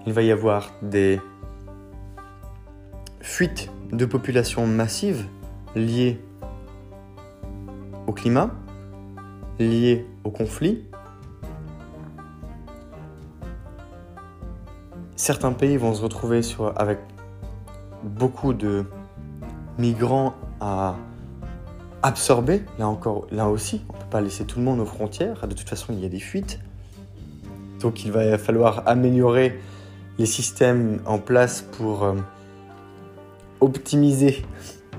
Il 0.06 0.12
va 0.12 0.22
y 0.22 0.30
avoir 0.30 0.70
des 0.82 1.20
fuites 3.20 3.70
de 3.96 4.06
populations 4.06 4.66
massives 4.66 5.26
liées 5.74 6.20
au 8.06 8.12
climat, 8.12 8.50
liées 9.58 10.06
au 10.24 10.30
conflit. 10.30 10.84
Certains 15.16 15.52
pays 15.52 15.76
vont 15.76 15.94
se 15.94 16.02
retrouver 16.02 16.40
avec 16.76 16.98
beaucoup 18.02 18.52
de 18.52 18.84
migrants 19.78 20.34
à 20.60 20.96
absorber, 22.02 22.62
là 22.78 22.88
encore, 22.88 23.26
là 23.30 23.48
aussi, 23.48 23.82
on 23.88 23.94
ne 23.94 23.98
peut 23.98 24.10
pas 24.10 24.20
laisser 24.20 24.44
tout 24.44 24.58
le 24.58 24.64
monde 24.64 24.80
aux 24.80 24.86
frontières, 24.86 25.46
de 25.46 25.54
toute 25.54 25.68
façon 25.68 25.92
il 25.92 26.00
y 26.00 26.04
a 26.04 26.08
des 26.08 26.20
fuites. 26.20 26.60
Donc 27.80 28.04
il 28.04 28.12
va 28.12 28.36
falloir 28.38 28.82
améliorer 28.86 29.58
les 30.18 30.26
systèmes 30.26 31.00
en 31.06 31.18
place 31.18 31.62
pour 31.62 32.04
euh, 32.04 32.14
optimiser, 33.60 34.44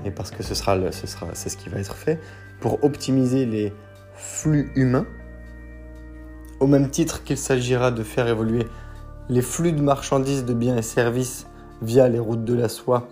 et 0.04 0.10
parce 0.10 0.30
que 0.30 0.42
ce 0.42 0.54
sera, 0.54 0.92
ce 0.92 1.06
sera, 1.06 1.28
c'est 1.34 1.48
ce 1.48 1.56
qui 1.56 1.68
va 1.68 1.78
être 1.78 1.94
fait, 1.94 2.20
pour 2.60 2.82
optimiser 2.84 3.46
les 3.46 3.72
flux 4.14 4.70
humains, 4.74 5.06
au 6.60 6.66
même 6.66 6.88
titre 6.90 7.22
qu'il 7.22 7.36
s'agira 7.36 7.90
de 7.90 8.02
faire 8.02 8.28
évoluer 8.28 8.66
les 9.28 9.42
flux 9.42 9.72
de 9.72 9.82
marchandises, 9.82 10.44
de 10.44 10.54
biens 10.54 10.76
et 10.76 10.82
services 10.82 11.46
via 11.82 12.08
les 12.08 12.18
routes 12.18 12.44
de 12.44 12.54
la 12.54 12.68
soie 12.68 13.08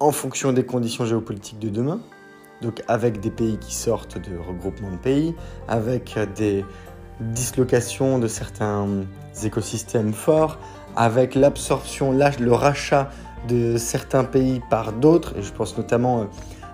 en 0.00 0.12
fonction 0.12 0.52
des 0.52 0.64
conditions 0.64 1.04
géopolitiques 1.04 1.58
de 1.58 1.68
demain, 1.68 2.00
donc 2.62 2.82
avec 2.88 3.20
des 3.20 3.30
pays 3.30 3.58
qui 3.58 3.74
sortent 3.74 4.18
de 4.18 4.36
regroupement 4.36 4.90
de 4.92 4.96
pays, 4.96 5.34
avec 5.66 6.18
des 6.36 6.64
dislocations 7.20 8.18
de 8.18 8.28
certains 8.28 8.86
écosystèmes 9.42 10.12
forts, 10.12 10.58
avec 10.96 11.34
l'absorption, 11.34 12.12
le 12.12 12.52
rachat 12.52 13.10
de 13.48 13.76
certains 13.76 14.24
pays 14.24 14.60
par 14.70 14.92
d'autres, 14.92 15.36
et 15.36 15.42
je 15.42 15.52
pense 15.52 15.76
notamment 15.76 16.28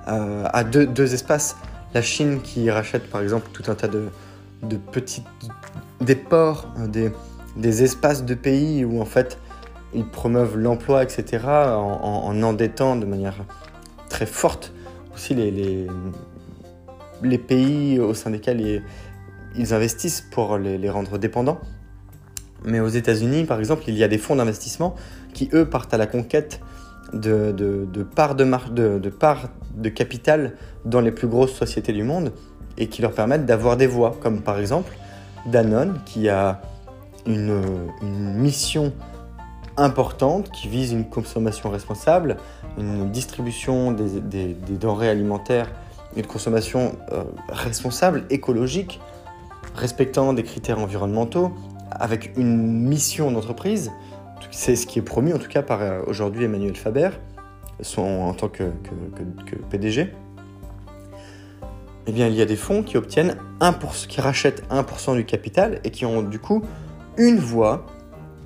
euh, 0.09 0.44
à 0.53 0.64
deux, 0.64 1.14
espaces, 1.14 1.57
la 1.94 2.03
Chine 2.03 2.40
qui 2.42 2.70
rachète 2.70 3.09
par 3.11 3.22
exemple 3.22 3.48
tout 3.53 3.70
un 3.70 3.74
tas 3.74 3.88
de, 3.88 4.09
petites, 4.92 5.27
des 6.00 6.16
ports, 6.16 6.66
des, 6.88 7.12
des 7.57 7.83
espaces 7.83 8.24
de 8.24 8.35
pays 8.35 8.85
où 8.85 9.00
en 9.00 9.05
fait 9.05 9.38
ils 9.94 10.05
promeuvent 10.05 10.59
l'emploi, 10.59 11.03
etc., 11.03 11.44
en, 11.46 12.42
endettant 12.42 12.96
de 12.96 13.07
manière 13.07 13.37
très 14.09 14.27
forte 14.27 14.72
aussi 15.14 15.35
les, 15.35 15.87
les, 17.22 17.38
pays 17.38 18.00
au 18.00 18.12
sein 18.14 18.31
desquels 18.31 18.83
ils, 19.57 19.74
investissent 19.74 20.20
pour 20.20 20.59
les, 20.59 20.90
rendre 20.90 21.18
dépendants. 21.18 21.61
Mais 22.64 22.81
aux 22.81 22.88
États-Unis, 22.88 23.44
par 23.44 23.61
exemple, 23.61 23.85
il 23.87 23.94
y 23.94 24.03
a 24.03 24.09
des 24.09 24.18
fonds 24.18 24.37
d'investissement 24.37 24.96
qui, 25.35 25.51
eux, 25.53 25.66
partent 25.66 25.92
à 25.92 25.99
la 25.99 26.07
conquête 26.07 26.61
de, 27.12 27.55
parts 28.14 28.35
de, 28.35 29.09
part 29.11 29.49
de 29.75 29.88
capital 29.90 30.55
dans 30.85 31.01
les 31.01 31.12
plus 31.12 31.29
grosses 31.29 31.53
sociétés 31.53 31.92
du 31.92 32.03
monde 32.03 32.33
et 32.79 32.88
qui 32.88 33.03
leur 33.03 33.12
permettent 33.12 33.47
d'avoir 33.47 33.77
des 33.77 33.87
voix, 33.87 34.16
comme 34.20 34.40
par 34.40 34.59
exemple 34.59 34.92
Danone, 35.47 36.01
qui 36.07 36.29
a 36.29 36.62
une, 37.27 37.61
une 38.03 38.35
mission 38.35 38.92
importante 39.77 40.51
qui 40.51 40.68
vise 40.68 40.92
une 40.92 41.09
consommation 41.09 41.70
responsable, 41.70 42.37
une 42.79 43.11
distribution 43.11 43.92
des, 43.92 44.57
denrées 44.79 45.09
alimentaires, 45.09 45.70
une 46.16 46.27
consommation 46.27 46.97
euh, 47.12 47.25
responsable, 47.49 48.25
écologique, 48.31 49.01
respectant 49.75 50.33
des 50.33 50.42
critères 50.42 50.79
environnementaux, 50.79 51.53
avec 51.90 52.37
une 52.37 52.83
mission 52.83 53.31
d'entreprise. 53.31 53.90
C'est 54.50 54.76
ce 54.76 54.87
qui 54.87 54.98
est 54.98 55.02
promis 55.02 55.33
en 55.33 55.38
tout 55.38 55.48
cas 55.48 55.62
par 55.62 55.83
euh, 55.83 56.02
aujourd'hui 56.07 56.44
Emmanuel 56.44 56.76
Faber, 56.76 57.11
en 57.96 58.35
tant 58.35 58.48
que, 58.48 58.64
PDG. 59.70 60.12
Eh 62.07 62.12
bien, 62.12 62.28
il 62.28 62.35
y 62.35 62.42
a 62.42 62.44
des 62.44 62.57
fonds 62.57 62.83
qui 62.83 62.96
obtiennent 62.96 63.37
1%, 63.61 64.07
qui 64.07 64.20
rachètent 64.20 64.62
1% 64.70 65.16
du 65.16 65.24
capital 65.24 65.80
et 65.85 65.90
qui 65.90 66.04
ont 66.04 66.22
du 66.22 66.38
coup 66.38 66.62
une 67.16 67.38
voix 67.38 67.87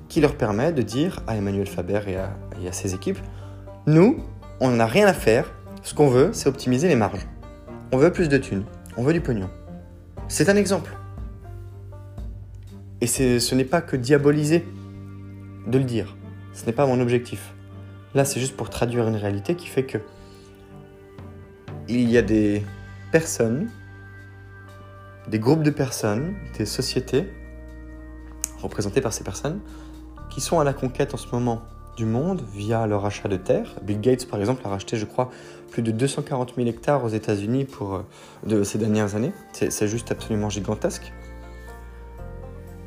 qui 0.07 0.21
leur 0.21 0.35
permet 0.35 0.71
de 0.71 0.81
dire 0.81 1.21
à 1.27 1.35
Emmanuel 1.35 1.67
Faber 1.67 2.01
et 2.07 2.15
à, 2.15 2.71
ses 2.71 2.95
équipes, 2.95 3.19
nous, 3.85 4.17
on 4.59 4.71
n'a 4.71 4.85
rien 4.85 5.07
à 5.07 5.13
faire, 5.13 5.51
ce 5.83 5.93
qu'on 5.93 6.09
veut, 6.09 6.29
c'est 6.33 6.47
optimiser 6.47 6.87
les 6.87 6.95
marges. 6.95 7.27
On 7.91 7.97
veut 7.97 8.11
plus 8.11 8.29
de 8.29 8.37
thunes, 8.37 8.63
on 8.97 9.03
veut 9.03 9.13
du 9.13 9.21
pognon. 9.21 9.49
C'est 10.27 10.49
un 10.49 10.55
exemple. 10.55 10.95
Et 13.01 13.07
ce 13.07 13.55
n'est 13.55 13.65
pas 13.65 13.81
que 13.81 13.95
diaboliser 13.95 14.65
de 15.69 15.77
le 15.77 15.83
dire. 15.83 16.15
Ce 16.53 16.65
n'est 16.65 16.73
pas 16.73 16.85
mon 16.85 16.99
objectif. 16.99 17.53
Là, 18.15 18.25
c'est 18.25 18.39
juste 18.39 18.57
pour 18.57 18.69
traduire 18.69 19.07
une 19.07 19.15
réalité 19.15 19.55
qui 19.55 19.67
fait 19.67 19.85
que 19.85 19.99
il 21.87 22.09
y 22.09 22.17
a 22.17 22.21
des 22.21 22.63
personnes, 23.11 23.69
des 25.27 25.39
groupes 25.39 25.63
de 25.63 25.71
personnes, 25.71 26.35
des 26.57 26.65
sociétés 26.65 27.27
représentées 28.61 29.01
par 29.01 29.13
ces 29.13 29.23
personnes, 29.23 29.59
qui 30.29 30.41
sont 30.41 30.59
à 30.59 30.63
la 30.63 30.73
conquête 30.73 31.13
en 31.13 31.17
ce 31.17 31.27
moment 31.31 31.63
du 31.97 32.05
monde 32.05 32.41
via 32.53 32.87
leur 32.87 33.05
achat 33.05 33.27
de 33.27 33.37
terres. 33.37 33.75
Bill 33.81 33.99
Gates, 33.99 34.27
par 34.27 34.39
exemple, 34.39 34.61
a 34.65 34.69
racheté, 34.69 34.97
je 34.97 35.05
crois, 35.05 35.29
plus 35.71 35.81
de 35.81 35.91
240 35.91 36.53
000 36.55 36.67
hectares 36.67 37.03
aux 37.03 37.09
États-Unis 37.09 37.65
pour 37.65 37.95
euh, 37.95 38.05
de 38.45 38.63
ces 38.63 38.77
dernières 38.77 39.15
années. 39.15 39.33
C'est 39.51 39.87
juste 39.87 40.11
absolument 40.11 40.49
gigantesque. 40.49 41.11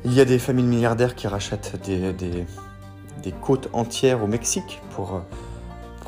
Il 0.05 0.13
y 0.13 0.19
a 0.19 0.25
des 0.25 0.39
familles 0.39 0.65
milliardaires 0.65 1.15
qui 1.15 1.27
rachètent 1.27 1.81
des, 1.85 2.11
des, 2.13 2.45
des 3.23 3.31
côtes 3.31 3.69
entières 3.73 4.23
au 4.23 4.27
Mexique 4.27 4.81
pour, 4.91 5.21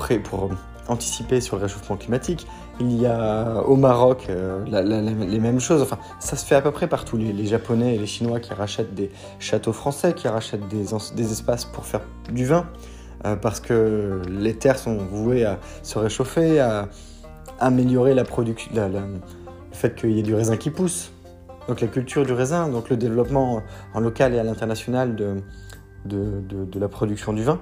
euh, 0.10 0.20
pour 0.20 0.50
anticiper 0.88 1.42
sur 1.42 1.58
le 1.58 1.64
réchauffement 1.64 1.98
climatique. 1.98 2.48
Il 2.80 3.00
y 3.00 3.06
a 3.06 3.62
au 3.66 3.78
Maroc 3.78 4.28
euh, 4.30 4.64
les 4.66 5.40
mêmes 5.40 5.60
choses. 5.60 5.82
Enfin, 5.82 5.98
ça 6.20 6.36
se 6.36 6.46
fait 6.46 6.56
à 6.56 6.62
peu 6.62 6.72
près 6.72 6.88
partout. 6.88 7.18
Les, 7.18 7.46
Japonais 7.46 7.96
et 7.96 7.98
les 7.98 8.06
Chinois 8.06 8.40
qui 8.40 8.54
rachètent 8.54 8.94
des 8.94 9.12
châteaux 9.40 9.74
français, 9.74 10.14
qui 10.14 10.28
rachètent 10.28 10.68
des, 10.68 10.86
des 11.16 11.32
espaces 11.32 11.66
pour 11.66 11.86
faire 11.86 12.02
du 12.32 12.46
vin, 12.46 12.68
euh, 13.26 13.36
parce 13.36 13.60
que 13.60 14.22
les 14.30 14.56
terres 14.56 14.78
sont 14.78 14.98
vouées 14.98 15.46
à 15.46 15.60
se 15.84 15.98
réchauffer, 15.98 16.60
à 16.60 16.90
améliorer 17.60 18.14
la 18.14 18.26
production, 18.26 18.72
le 18.74 19.20
fait 19.72 19.96
qu'il 19.96 20.12
y 20.12 20.20
ait 20.20 20.24
du 20.24 20.36
raisin 20.36 20.58
qui 20.58 20.70
pousse. 20.70 21.12
Donc 21.70 21.82
la 21.82 21.88
culture 21.88 22.26
du 22.26 22.34
raisin, 22.34 22.68
donc 22.68 22.90
le 22.90 22.98
développement 22.98 23.64
en 23.94 24.00
local 24.00 24.36
et 24.36 24.40
à 24.40 24.44
l'international 24.44 25.16
de, 25.16 25.38
de, 26.06 26.80
la 26.80 26.88
production 26.88 27.34
du 27.34 27.44
vin 27.44 27.60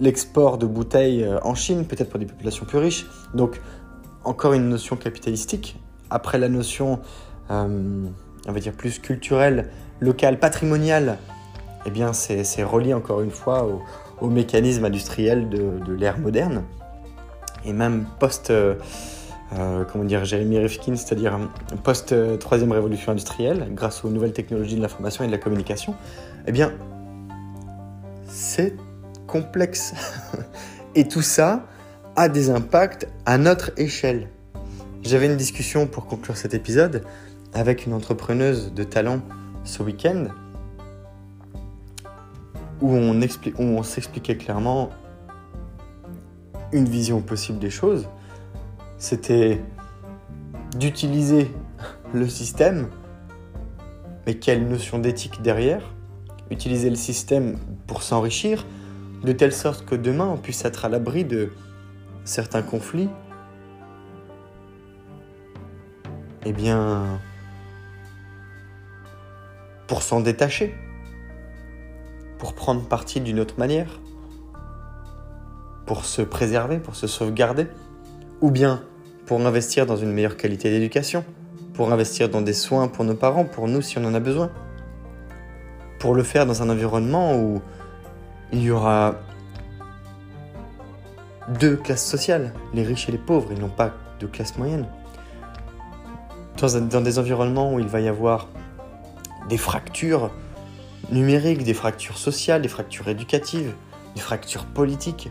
l'export 0.00 0.58
de 0.58 0.66
bouteilles 0.66 1.24
euh, 1.24 1.38
en 1.42 1.54
Chine, 1.54 1.86
peut-être 1.86 2.10
pour 2.10 2.20
des 2.20 2.26
populations 2.26 2.66
plus 2.66 2.78
riches. 2.78 3.06
Donc, 3.34 3.60
encore 4.24 4.52
une 4.52 4.68
notion 4.68 4.96
capitalistique. 4.96 5.78
Après 6.10 6.38
la 6.38 6.48
notion, 6.48 7.00
euh, 7.50 8.06
on 8.46 8.52
va 8.52 8.60
dire, 8.60 8.72
plus 8.72 8.98
culturelle, 8.98 9.70
locale, 10.00 10.38
patrimoniale, 10.38 11.18
eh 11.86 11.90
bien, 11.90 12.12
c'est 12.12 12.64
relié 12.64 12.94
encore 12.94 13.22
une 13.22 13.30
fois 13.30 13.66
au, 14.20 14.28
mécanisme 14.28 14.84
industriel 14.84 15.48
de, 15.48 15.92
l'ère 15.92 16.18
moderne. 16.18 16.64
Et 17.64 17.72
même 17.72 18.06
post, 18.18 18.50
euh, 18.50 18.74
comment 19.92 20.04
dire, 20.04 20.24
Jérémy 20.24 20.58
Rifkin, 20.58 20.96
c'est-à-dire 20.96 21.38
post-troisième 21.84 22.72
révolution 22.72 23.12
industrielle, 23.12 23.68
grâce 23.72 24.04
aux 24.04 24.10
nouvelles 24.10 24.32
technologies 24.32 24.76
de 24.76 24.82
l'information 24.82 25.22
et 25.22 25.28
de 25.28 25.32
la 25.32 25.38
communication, 25.38 25.94
eh 26.48 26.52
bien, 26.52 26.72
complexe. 29.26 29.94
Et 30.94 31.06
tout 31.08 31.22
ça 31.22 31.66
a 32.16 32.28
des 32.28 32.50
impacts 32.50 33.06
à 33.26 33.38
notre 33.38 33.72
échelle. 33.76 34.28
J'avais 35.02 35.26
une 35.26 35.36
discussion 35.36 35.86
pour 35.86 36.06
conclure 36.06 36.36
cet 36.36 36.54
épisode 36.54 37.04
avec 37.54 37.86
une 37.86 37.92
entrepreneuse 37.92 38.72
de 38.72 38.84
talent 38.84 39.20
ce 39.64 39.82
week-end 39.82 40.26
où 42.80 42.90
on, 42.90 43.20
où 43.20 43.62
on 43.62 43.82
s'expliquait 43.82 44.36
clairement 44.36 44.90
une 46.72 46.88
vision 46.88 47.20
possible 47.20 47.58
des 47.58 47.70
choses. 47.70 48.08
C'était 48.98 49.60
d'utiliser 50.76 51.50
le 52.12 52.28
système, 52.28 52.88
mais 54.26 54.34
quelle 54.34 54.66
notion 54.66 54.98
d'éthique 54.98 55.42
derrière 55.42 55.95
Utiliser 56.50 56.90
le 56.90 56.96
système 56.96 57.56
pour 57.86 58.02
s'enrichir, 58.02 58.64
de 59.24 59.32
telle 59.32 59.52
sorte 59.52 59.84
que 59.84 59.94
demain 59.94 60.26
on 60.26 60.36
puisse 60.36 60.64
être 60.64 60.84
à 60.84 60.88
l'abri 60.88 61.24
de 61.24 61.50
certains 62.24 62.62
conflits, 62.62 63.08
eh 66.44 66.52
bien, 66.52 67.20
pour 69.88 70.02
s'en 70.02 70.20
détacher, 70.20 70.74
pour 72.38 72.54
prendre 72.54 72.82
parti 72.86 73.20
d'une 73.20 73.40
autre 73.40 73.58
manière, 73.58 74.00
pour 75.86 76.04
se 76.04 76.22
préserver, 76.22 76.78
pour 76.78 76.94
se 76.94 77.06
sauvegarder, 77.06 77.66
ou 78.40 78.50
bien 78.50 78.82
pour 79.26 79.44
investir 79.44 79.86
dans 79.86 79.96
une 79.96 80.12
meilleure 80.12 80.36
qualité 80.36 80.70
d'éducation, 80.70 81.24
pour 81.74 81.92
investir 81.92 82.28
dans 82.28 82.42
des 82.42 82.52
soins 82.52 82.88
pour 82.88 83.04
nos 83.04 83.14
parents, 83.14 83.44
pour 83.44 83.66
nous 83.66 83.82
si 83.82 83.98
on 83.98 84.04
en 84.04 84.14
a 84.14 84.20
besoin, 84.20 84.50
pour 86.06 86.14
le 86.14 86.22
faire 86.22 86.46
dans 86.46 86.62
un 86.62 86.70
environnement 86.70 87.34
où 87.34 87.60
il 88.52 88.62
y 88.62 88.70
aura 88.70 89.16
deux 91.58 91.74
classes 91.74 92.06
sociales, 92.06 92.52
les 92.74 92.84
riches 92.84 93.08
et 93.08 93.12
les 93.12 93.18
pauvres, 93.18 93.50
et 93.50 93.56
non 93.56 93.68
pas 93.68 93.90
de 94.20 94.28
classe 94.28 94.56
moyenne. 94.56 94.86
Dans, 96.58 96.80
dans 96.80 97.00
des 97.00 97.18
environnements 97.18 97.74
où 97.74 97.80
il 97.80 97.88
va 97.88 98.00
y 98.00 98.06
avoir 98.06 98.46
des 99.48 99.58
fractures 99.58 100.30
numériques, 101.10 101.64
des 101.64 101.74
fractures 101.74 102.18
sociales, 102.18 102.62
des 102.62 102.68
fractures 102.68 103.08
éducatives, 103.08 103.74
des 104.14 104.20
fractures 104.20 104.64
politiques. 104.64 105.28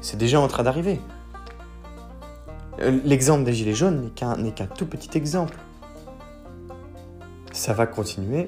C'est 0.00 0.16
déjà 0.16 0.38
en 0.38 0.46
train 0.46 0.62
d'arriver. 0.62 1.00
Euh, 2.78 3.00
l'exemple 3.04 3.42
des 3.42 3.52
Gilets 3.52 3.74
jaunes 3.74 4.12
n'est 4.38 4.52
qu'un 4.52 4.66
tout 4.66 4.86
petit 4.86 5.18
exemple. 5.18 5.58
Ça 7.50 7.72
va 7.72 7.88
continuer, 7.88 8.46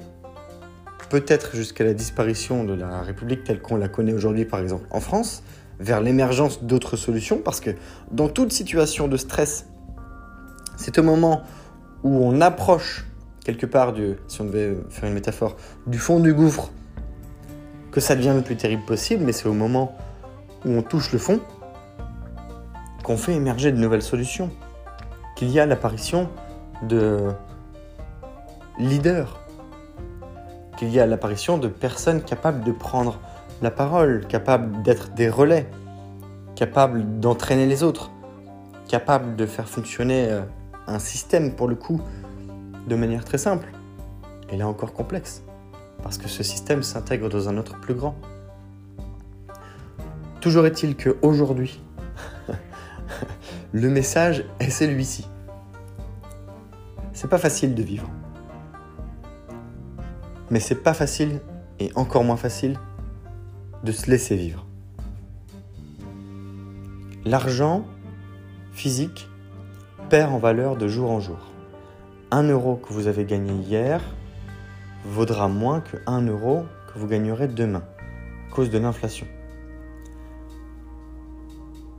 peut-être 1.11 1.55
jusqu'à 1.55 1.85
la 1.85 1.93
disparition 1.93 2.65
de 2.65 2.73
la 2.73 3.03
République 3.03 3.45
telle 3.45 3.61
qu'on 3.61 3.77
la 3.77 3.89
connaît 3.89 4.15
aujourd'hui, 4.15 4.47
par 4.47 4.61
exemple 4.61 4.87
en 4.91 5.01
France, 5.01 5.43
vers 5.79 6.01
l'émergence 6.01 6.63
d'autres 6.63 6.97
solutions, 6.97 7.39
parce 7.39 7.61
que 7.61 7.71
dans 8.11 8.29
toute 8.29 8.53
situation 8.53 9.09
de 9.09 9.17
stress, 9.17 9.67
c'est 10.77 10.99
au 10.99 11.03
moment 11.03 11.43
où 12.03 12.25
on 12.25 12.41
approche 12.41 13.05
quelque 13.45 13.67
part, 13.67 13.93
du, 13.93 14.17
si 14.29 14.41
on 14.41 14.45
devait 14.45 14.77
faire 14.91 15.09
une 15.09 15.15
métaphore, 15.15 15.57
du 15.87 15.99
fond 15.99 16.21
du 16.21 16.33
gouffre, 16.35 16.71
que 17.91 18.01
ça 18.01 18.15
devient 18.15 18.35
le 18.35 18.43
plus 18.43 18.57
terrible 18.57 18.85
possible, 18.85 19.25
mais 19.25 19.33
c'est 19.33 19.49
au 19.49 19.53
moment 19.53 19.97
où 20.65 20.71
on 20.71 20.83
touche 20.83 21.13
le 21.13 21.19
fond 21.19 21.41
qu'on 23.03 23.17
fait 23.17 23.35
émerger 23.35 23.73
de 23.73 23.79
nouvelles 23.79 24.03
solutions, 24.03 24.51
qu'il 25.37 25.49
y 25.51 25.59
a 25.59 25.67
l'apparition 25.67 26.29
de 26.83 27.31
leaders, 28.79 29.40
qu'il 30.81 30.89
y 30.89 30.99
a 30.99 31.05
l'apparition 31.05 31.59
de 31.59 31.69
personnes 31.69 32.23
capables 32.23 32.65
de 32.65 32.73
prendre 32.73 33.21
la 33.61 33.71
parole, 33.71 34.27
capables 34.27 34.83
d'être 34.83 35.13
des 35.13 35.29
relais, 35.29 35.69
capables 36.55 37.21
d'entraîner 37.21 37.67
les 37.67 37.83
autres, 37.83 38.11
capables 38.89 39.37
de 39.37 39.45
faire 39.45 39.69
fonctionner 39.69 40.31
euh, 40.31 40.41
un 40.87 40.99
système 40.99 41.55
pour 41.55 41.69
le 41.69 41.75
coup 41.75 42.01
de 42.89 42.95
manière 42.95 43.27
très 43.27 43.37
simple, 43.37 43.71
et 44.49 44.57
là 44.57 44.67
encore 44.67 44.95
complexe, 44.95 45.43
parce 46.03 46.17
que 46.17 46.29
ce 46.29 46.43
système 46.43 46.83
s'intègre 46.83 47.29
dans 47.29 47.51
un 47.51 47.59
autre 47.59 47.79
plus 47.79 47.93
grand. 47.93 48.15
Toujours 50.41 50.65
est-il 50.65 50.97
qu'aujourd'hui, 50.97 51.79
le 53.73 53.91
message 53.91 54.47
est 54.61 54.71
celui-ci. 54.71 55.29
C'est 57.13 57.29
pas 57.29 57.37
facile 57.37 57.75
de 57.75 57.83
vivre. 57.83 58.09
Mais 60.51 60.61
c'est 60.61 60.83
pas 60.83 60.95
facile, 60.95 61.41
et 61.79 61.91
encore 61.95 62.25
moins 62.25 62.37
facile, 62.37 62.79
de 63.85 63.93
se 63.93 64.11
laisser 64.11 64.37
vivre. 64.37 64.67
L'argent 67.25 67.85
physique 68.73 69.29
perd 70.09 70.33
en 70.33 70.39
valeur 70.39 70.77
de 70.77 70.89
jour 70.89 71.11
en 71.11 71.21
jour. 71.21 71.39
1 72.33 72.49
euro 72.49 72.77
que 72.77 72.93
vous 72.93 73.07
avez 73.07 73.25
gagné 73.25 73.53
hier 73.53 74.03
vaudra 75.05 75.49
moins 75.49 75.81
que 75.81 75.97
1 76.07 76.27
euro 76.27 76.65
que 76.93 76.99
vous 76.99 77.07
gagnerez 77.07 77.49
demain, 77.49 77.83
à 78.49 78.55
cause 78.55 78.71
de 78.71 78.79
l'inflation. 78.79 79.27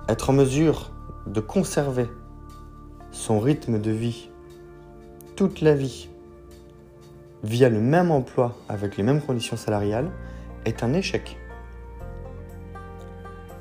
Être 0.10 0.30
en 0.30 0.34
mesure 0.34 0.92
de 1.26 1.40
conserver 1.40 2.08
son 3.12 3.40
rythme 3.40 3.80
de 3.80 3.92
vie 3.92 4.30
toute 5.36 5.62
la 5.62 5.74
vie 5.74 6.10
via 7.44 7.70
le 7.70 7.80
même 7.80 8.12
emploi 8.12 8.56
avec 8.70 8.98
les 8.98 9.04
mêmes 9.04 9.22
conditions 9.22 9.58
salariales 9.58 10.12
est 10.66 10.84
un 10.84 10.94
échec. 10.94 11.38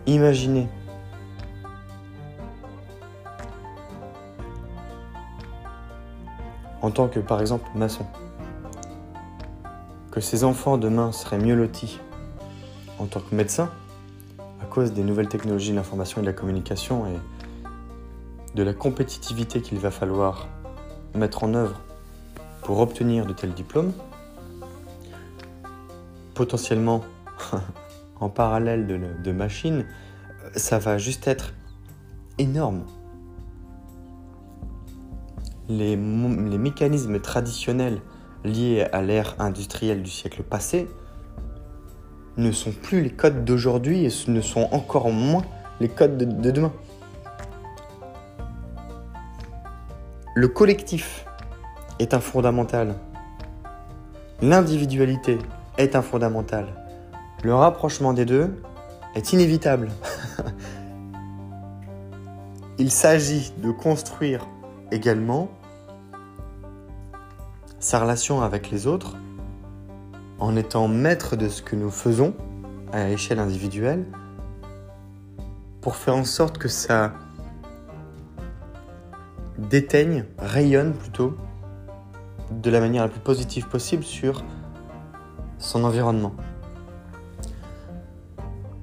Imaginez 0.06 0.68
en 6.82 6.90
tant 6.90 7.08
que 7.08 7.20
par 7.20 7.40
exemple 7.40 7.68
maçon. 7.74 8.06
Que 10.10 10.20
ses 10.20 10.44
enfants 10.44 10.76
demain 10.76 11.12
seraient 11.12 11.38
mieux 11.38 11.54
lotis 11.54 12.00
en 12.98 13.06
tant 13.06 13.20
que 13.20 13.34
médecin 13.34 13.70
à 14.60 14.66
cause 14.66 14.92
des 14.92 15.02
nouvelles 15.02 15.28
technologies 15.28 15.70
de 15.70 15.76
l'information 15.76 16.20
et 16.20 16.22
de 16.22 16.26
la 16.26 16.32
communication 16.32 17.06
et 17.06 18.56
de 18.56 18.62
la 18.62 18.74
compétitivité 18.74 19.62
qu'il 19.62 19.78
va 19.78 19.90
falloir 19.90 20.48
mettre 21.14 21.44
en 21.44 21.54
œuvre 21.54 21.80
pour 22.62 22.80
obtenir 22.80 23.26
de 23.26 23.32
tels 23.32 23.54
diplômes, 23.54 23.92
potentiellement 26.34 27.04
en 28.20 28.28
parallèle 28.28 28.86
de, 28.86 29.32
machines, 29.32 29.86
ça 30.54 30.78
va 30.78 30.98
juste 30.98 31.28
être 31.28 31.52
énorme 32.38 32.84
les, 35.70 35.96
mécanismes 35.96 37.20
traditionnels 37.20 38.00
liés 38.44 38.86
à 38.92 39.02
l'ère 39.02 39.36
industrielle 39.38 40.02
du 40.02 40.10
siècle 40.10 40.42
passé 40.42 40.88
ne 42.36 42.52
sont 42.52 42.72
plus 42.72 43.02
les 43.02 43.10
codes 43.10 43.44
d'aujourd'hui 43.44 44.04
et 44.04 44.30
ne 44.30 44.40
sont 44.40 44.68
encore 44.72 45.10
moins 45.10 45.42
les 45.80 45.88
codes 45.88 46.16
de, 46.18 46.50
demain. 46.50 46.72
Le 50.34 50.48
collectif 50.48 51.26
est 52.00 52.14
un 52.14 52.20
fondamental. 52.20 52.96
L'individualité 54.40 55.38
est 55.76 55.94
un 55.94 56.02
fondamental. 56.02 56.66
Le 57.44 57.54
rapprochement 57.54 58.14
des 58.14 58.24
deux 58.24 58.62
est 59.14 59.34
inévitable. 59.34 59.90
Il 62.78 62.90
s'agit 62.90 63.52
de 63.58 63.70
construire 63.70 64.46
également 64.90 65.50
sa 67.78 68.00
relation 68.00 68.40
avec 68.40 68.70
les 68.70 68.86
autres 68.86 69.16
en 70.38 70.56
étant 70.56 70.88
maître 70.88 71.36
de 71.36 71.50
ce 71.50 71.60
que 71.60 71.76
nous 71.76 71.90
faisons 71.90 72.34
à 72.92 73.08
l'échelle 73.08 73.38
individuelle 73.38 74.06
pour 75.82 75.96
faire 75.96 76.16
en 76.16 76.24
sorte 76.24 76.56
que 76.56 76.68
ça 76.68 77.12
déteigne, 79.58 80.24
rayonne 80.38 80.94
plutôt 80.94 81.36
de 82.50 82.70
la 82.70 82.80
manière 82.80 83.04
la 83.04 83.08
plus 83.08 83.20
positive 83.20 83.68
possible 83.68 84.02
sur 84.02 84.44
son 85.58 85.84
environnement. 85.84 86.34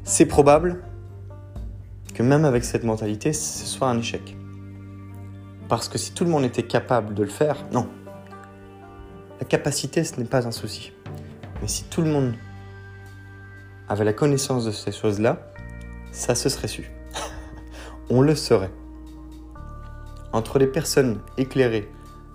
C'est 0.04 0.26
probable 0.26 0.84
que 2.14 2.24
même 2.24 2.46
avec 2.46 2.64
cette 2.64 2.84
mentalité, 2.84 3.34
ce 3.34 3.66
soit 3.66 3.90
un 3.90 4.00
échec. 4.00 4.38
Parce 5.68 5.90
que 5.90 5.98
si 5.98 6.14
tout 6.14 6.24
le 6.24 6.30
monde 6.30 6.46
était 6.46 6.64
capable 6.64 7.14
de 7.14 7.24
le 7.24 7.30
faire, 7.30 7.58
non, 7.72 7.90
la 9.40 9.46
capacité, 9.46 10.04
ce 10.04 10.18
n'est 10.20 10.26
pas 10.26 10.48
un 10.48 10.52
souci. 10.52 10.94
Mais 11.62 11.68
si 11.68 11.84
tout 11.84 12.02
le 12.02 12.10
monde 12.10 12.34
avait 13.90 14.06
la 14.06 14.14
connaissance 14.14 14.66
de 14.66 14.72
ces 14.72 14.92
choses-là, 14.92 15.52
ça 16.12 16.36
se 16.36 16.50
serait 16.50 16.68
su. 16.68 16.90
On 18.10 18.22
le 18.22 18.36
saurait. 18.36 18.72
Entre 20.34 20.60
les 20.60 20.68
personnes 20.68 21.20
éclairées, 21.38 21.90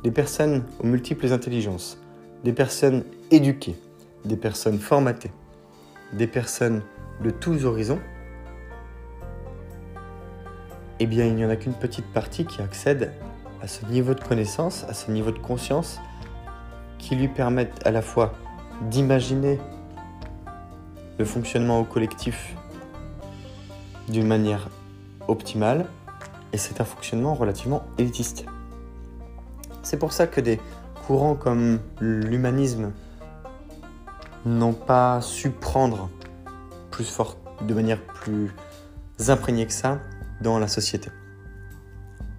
les 0.05 0.11
personnes 0.11 0.65
aux 0.81 0.87
multiples 0.87 1.33
intelligences, 1.33 1.99
des 2.45 2.53
personnes 2.53 3.05
éduquées, 3.31 3.77
des 4.25 4.37
personnes 4.37 4.79
formatées, 4.79 5.33
des 6.13 6.27
personnes 6.27 6.83
de 7.23 7.31
tous 7.31 7.65
horizons, 7.65 8.01
eh 10.99 11.07
bien 11.07 11.27
il 11.27 11.35
n'y 11.35 11.45
en 11.45 11.51
a 11.51 11.57
qu'une 11.57 11.75
petite 11.75 12.07
partie 12.07 12.45
qui 12.45 12.63
accède 12.63 13.13
à 13.61 13.69
ce 13.69 13.87
niveau 13.87 14.15
de 14.15 14.21
connaissance, 14.23 14.85
à 14.89 14.95
ce 14.95 15.11
niveau 15.11 15.31
de 15.31 15.39
conscience 15.39 16.01
qui 16.99 17.17
lui 17.17 17.29
permettent 17.29 17.87
à 17.87 17.91
la 17.91 18.03
fois 18.03 18.33
d'imaginer 18.91 19.59
le 21.19 21.25
fonctionnement 21.25 21.81
au 21.81 21.85
collectif 21.85 22.57
d'une 24.09 24.27
manière 24.27 24.69
optimale, 25.29 25.87
et 26.53 26.59
c'est 26.59 26.81
un 26.81 26.85
fonctionnement 26.85 27.35
relativement 27.35 27.85
élitiste. 27.99 28.45
C'est 29.83 29.97
pour 29.97 30.12
ça 30.12 30.26
que 30.26 30.41
des 30.41 30.61
courants 31.07 31.35
comme 31.35 31.80
l'humanisme 32.01 32.93
n'ont 34.45 34.72
pas 34.72 35.20
su 35.20 35.51
prendre 35.51 36.09
plus 36.91 37.05
fort, 37.05 37.37
de 37.66 37.74
manière 37.74 38.01
plus 38.01 38.53
imprégnée 39.28 39.66
que 39.66 39.72
ça 39.72 39.99
dans 40.41 40.59
la 40.59 40.68
société. 40.68 41.11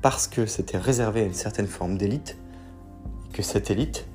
Parce 0.02 0.28
que 0.28 0.46
c'était 0.46 0.78
réservé 0.78 1.22
à 1.22 1.26
une 1.26 1.34
certaine 1.34 1.68
forme 1.68 1.98
d'élite, 1.98 2.38
et 3.30 3.34
que 3.34 3.42
cette 3.42 3.72
élite 3.72 4.06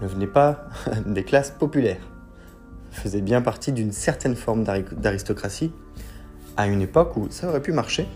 ne 0.00 0.06
venaient 0.06 0.26
pas 0.26 0.68
des 1.06 1.24
classes 1.24 1.50
populaires, 1.50 2.10
faisaient 2.90 3.20
bien 3.20 3.40
partie 3.40 3.72
d'une 3.72 3.92
certaine 3.92 4.34
forme 4.34 4.64
d'aristocratie 4.64 5.72
à 6.56 6.66
une 6.66 6.82
époque 6.82 7.16
où 7.16 7.28
ça 7.30 7.48
aurait 7.48 7.62
pu 7.62 7.72
marcher, 7.72 8.06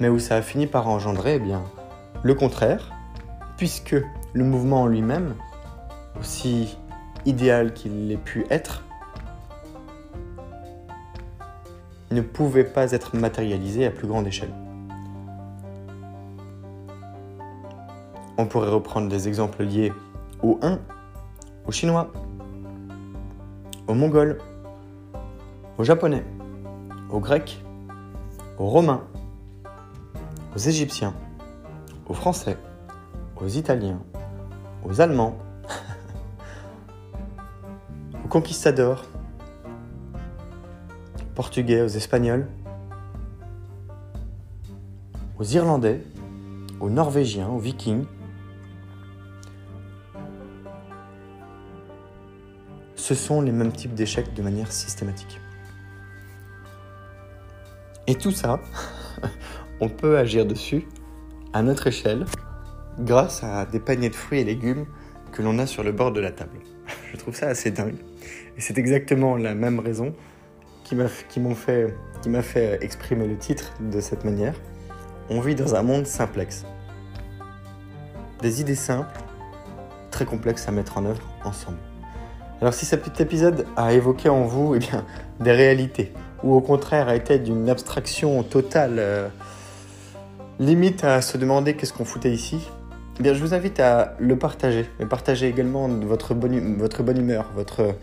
mais 0.00 0.08
où 0.08 0.18
ça 0.18 0.36
a 0.36 0.42
fini 0.42 0.66
par 0.66 0.88
engendrer 0.88 1.36
eh 1.36 1.38
bien, 1.38 1.62
le 2.26 2.34
contraire, 2.34 2.90
puisque 3.56 3.94
le 4.32 4.44
mouvement 4.44 4.82
en 4.82 4.86
lui-même, 4.88 5.36
aussi 6.18 6.76
idéal 7.24 7.72
qu'il 7.72 8.10
ait 8.10 8.16
pu 8.16 8.44
être, 8.50 8.82
ne 12.10 12.20
pouvait 12.20 12.64
pas 12.64 12.90
être 12.90 13.14
matérialisé 13.16 13.86
à 13.86 13.92
plus 13.92 14.08
grande 14.08 14.26
échelle. 14.26 14.52
On 18.38 18.46
pourrait 18.46 18.70
reprendre 18.70 19.08
des 19.08 19.28
exemples 19.28 19.62
liés 19.62 19.92
aux 20.42 20.58
Huns, 20.62 20.80
aux 21.64 21.70
Chinois, 21.70 22.10
aux 23.86 23.94
Mongols, 23.94 24.38
aux 25.78 25.84
Japonais, 25.84 26.24
aux 27.08 27.20
Grecs, 27.20 27.64
aux 28.58 28.66
Romains, 28.66 29.04
aux 30.56 30.58
Égyptiens, 30.58 31.14
aux 32.08 32.14
Français, 32.14 32.56
aux 33.40 33.48
Italiens, 33.48 34.00
aux 34.84 35.00
Allemands, 35.00 35.36
aux 38.24 38.28
conquistadors, 38.28 39.04
aux 40.14 41.34
Portugais, 41.34 41.82
aux 41.82 41.88
Espagnols, 41.88 42.46
aux 45.38 45.44
Irlandais, 45.44 46.02
aux 46.80 46.90
Norvégiens, 46.90 47.48
aux 47.48 47.58
Vikings. 47.58 48.04
Ce 52.94 53.14
sont 53.14 53.40
les 53.40 53.52
mêmes 53.52 53.72
types 53.72 53.94
d'échecs 53.94 54.34
de 54.34 54.42
manière 54.42 54.72
systématique. 54.72 55.40
Et 58.06 58.14
tout 58.14 58.30
ça, 58.30 58.60
on 59.80 59.88
peut 59.88 60.16
agir 60.16 60.46
dessus 60.46 60.86
à 61.52 61.62
notre 61.62 61.86
échelle 61.86 62.26
grâce 62.98 63.42
à 63.44 63.66
des 63.66 63.80
paniers 63.80 64.10
de 64.10 64.14
fruits 64.14 64.40
et 64.40 64.44
légumes 64.44 64.86
que 65.32 65.42
l'on 65.42 65.58
a 65.58 65.66
sur 65.66 65.82
le 65.82 65.92
bord 65.92 66.12
de 66.12 66.20
la 66.20 66.30
table. 66.30 66.58
Je 67.12 67.16
trouve 67.16 67.34
ça 67.34 67.48
assez 67.48 67.70
dingue. 67.70 67.96
Et 68.56 68.60
c'est 68.60 68.78
exactement 68.78 69.36
la 69.36 69.54
même 69.54 69.80
raison 69.80 70.14
qui 70.84 70.94
m'a 70.94 71.08
fait, 71.08 71.94
fait 72.42 72.78
exprimer 72.82 73.26
le 73.26 73.36
titre 73.36 73.72
de 73.80 74.00
cette 74.00 74.24
manière. 74.24 74.54
On 75.28 75.40
vit 75.40 75.54
dans 75.54 75.74
un 75.74 75.82
monde 75.82 76.06
simplexe. 76.06 76.64
Des 78.40 78.60
idées 78.60 78.76
simples, 78.76 79.20
très 80.10 80.24
complexes 80.24 80.68
à 80.68 80.72
mettre 80.72 80.98
en 80.98 81.04
œuvre 81.06 81.22
ensemble. 81.44 81.78
Alors 82.60 82.72
si 82.72 82.86
ce 82.86 82.96
petit 82.96 83.22
épisode 83.22 83.66
a 83.76 83.92
évoqué 83.92 84.28
en 84.28 84.44
vous 84.44 84.74
eh 84.74 84.78
bien, 84.78 85.04
des 85.40 85.52
réalités, 85.52 86.12
ou 86.42 86.54
au 86.54 86.60
contraire 86.60 87.08
a 87.08 87.16
été 87.16 87.38
d'une 87.38 87.68
abstraction 87.68 88.42
totale, 88.42 88.96
euh, 88.98 89.28
limite 90.58 91.04
à 91.04 91.20
se 91.20 91.38
demander 91.38 91.76
qu'est-ce 91.76 91.92
qu'on 91.92 92.04
foutait 92.04 92.32
ici, 92.32 92.58
eh 93.18 93.22
bien, 93.22 93.32
je 93.34 93.40
vous 93.40 93.54
invite 93.54 93.80
à 93.80 94.14
le 94.18 94.36
partager, 94.36 94.86
mais 94.98 95.06
partager 95.06 95.48
également 95.48 95.88
votre 95.88 96.34
bonne, 96.34 96.76
votre 96.76 97.02
bonne 97.02 97.18
humeur, 97.18 97.50
votre 97.54 97.94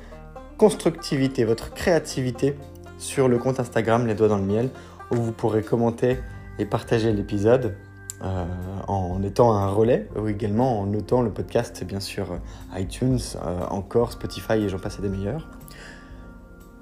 constructivité, 0.58 1.46
votre 1.46 1.74
créativité 1.74 2.56
sur 2.98 3.28
le 3.28 3.38
compte 3.38 3.60
Instagram 3.60 4.08
Les 4.08 4.16
Doigts 4.16 4.28
dans 4.28 4.38
le 4.38 4.44
Miel, 4.44 4.70
où 5.12 5.16
vous 5.16 5.32
pourrez 5.32 5.62
commenter 5.62 6.18
et 6.58 6.66
partager 6.66 7.12
l'épisode 7.14 7.76
euh, 8.24 8.46
en 8.88 9.22
étant 9.22 9.54
un 9.54 9.68
relais, 9.68 10.08
ou 10.16 10.28
également 10.28 10.80
en 10.80 10.86
notant 10.86 11.22
le 11.22 11.30
podcast, 11.30 11.84
bien 11.84 12.00
sûr, 12.00 12.40
iTunes, 12.76 13.20
euh, 13.36 13.66
encore 13.70 14.14
Spotify 14.14 14.54
et 14.54 14.70
j'en 14.70 14.80
passe 14.80 15.00
à 15.00 15.02
des 15.02 15.10
meilleurs 15.10 15.48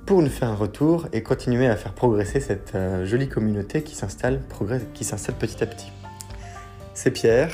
pour 0.05 0.21
nous 0.21 0.29
faire 0.29 0.49
un 0.49 0.55
retour 0.55 1.07
et 1.13 1.23
continuer 1.23 1.67
à 1.67 1.75
faire 1.75 1.93
progresser 1.93 2.39
cette 2.39 2.75
euh, 2.75 3.05
jolie 3.05 3.29
communauté 3.29 3.83
qui 3.83 3.95
s'installe, 3.95 4.41
qui 4.93 5.03
s'installe 5.03 5.35
petit 5.35 5.63
à 5.63 5.67
petit. 5.67 5.91
C'est 6.93 7.11
Pierre, 7.11 7.51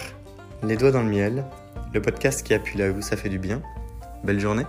Les 0.64 0.78
Doigts 0.78 0.92
dans 0.92 1.04
le 1.04 1.10
Miel, 1.10 1.46
le 1.94 2.02
podcast 2.02 2.46
qui 2.46 2.54
appuie 2.54 2.78
là 2.78 2.90
où 2.90 3.02
ça 3.02 3.18
fait 3.18 3.30
du 3.30 3.40
bien. 3.40 3.62
Belle 4.24 4.40
journée! 4.40 4.66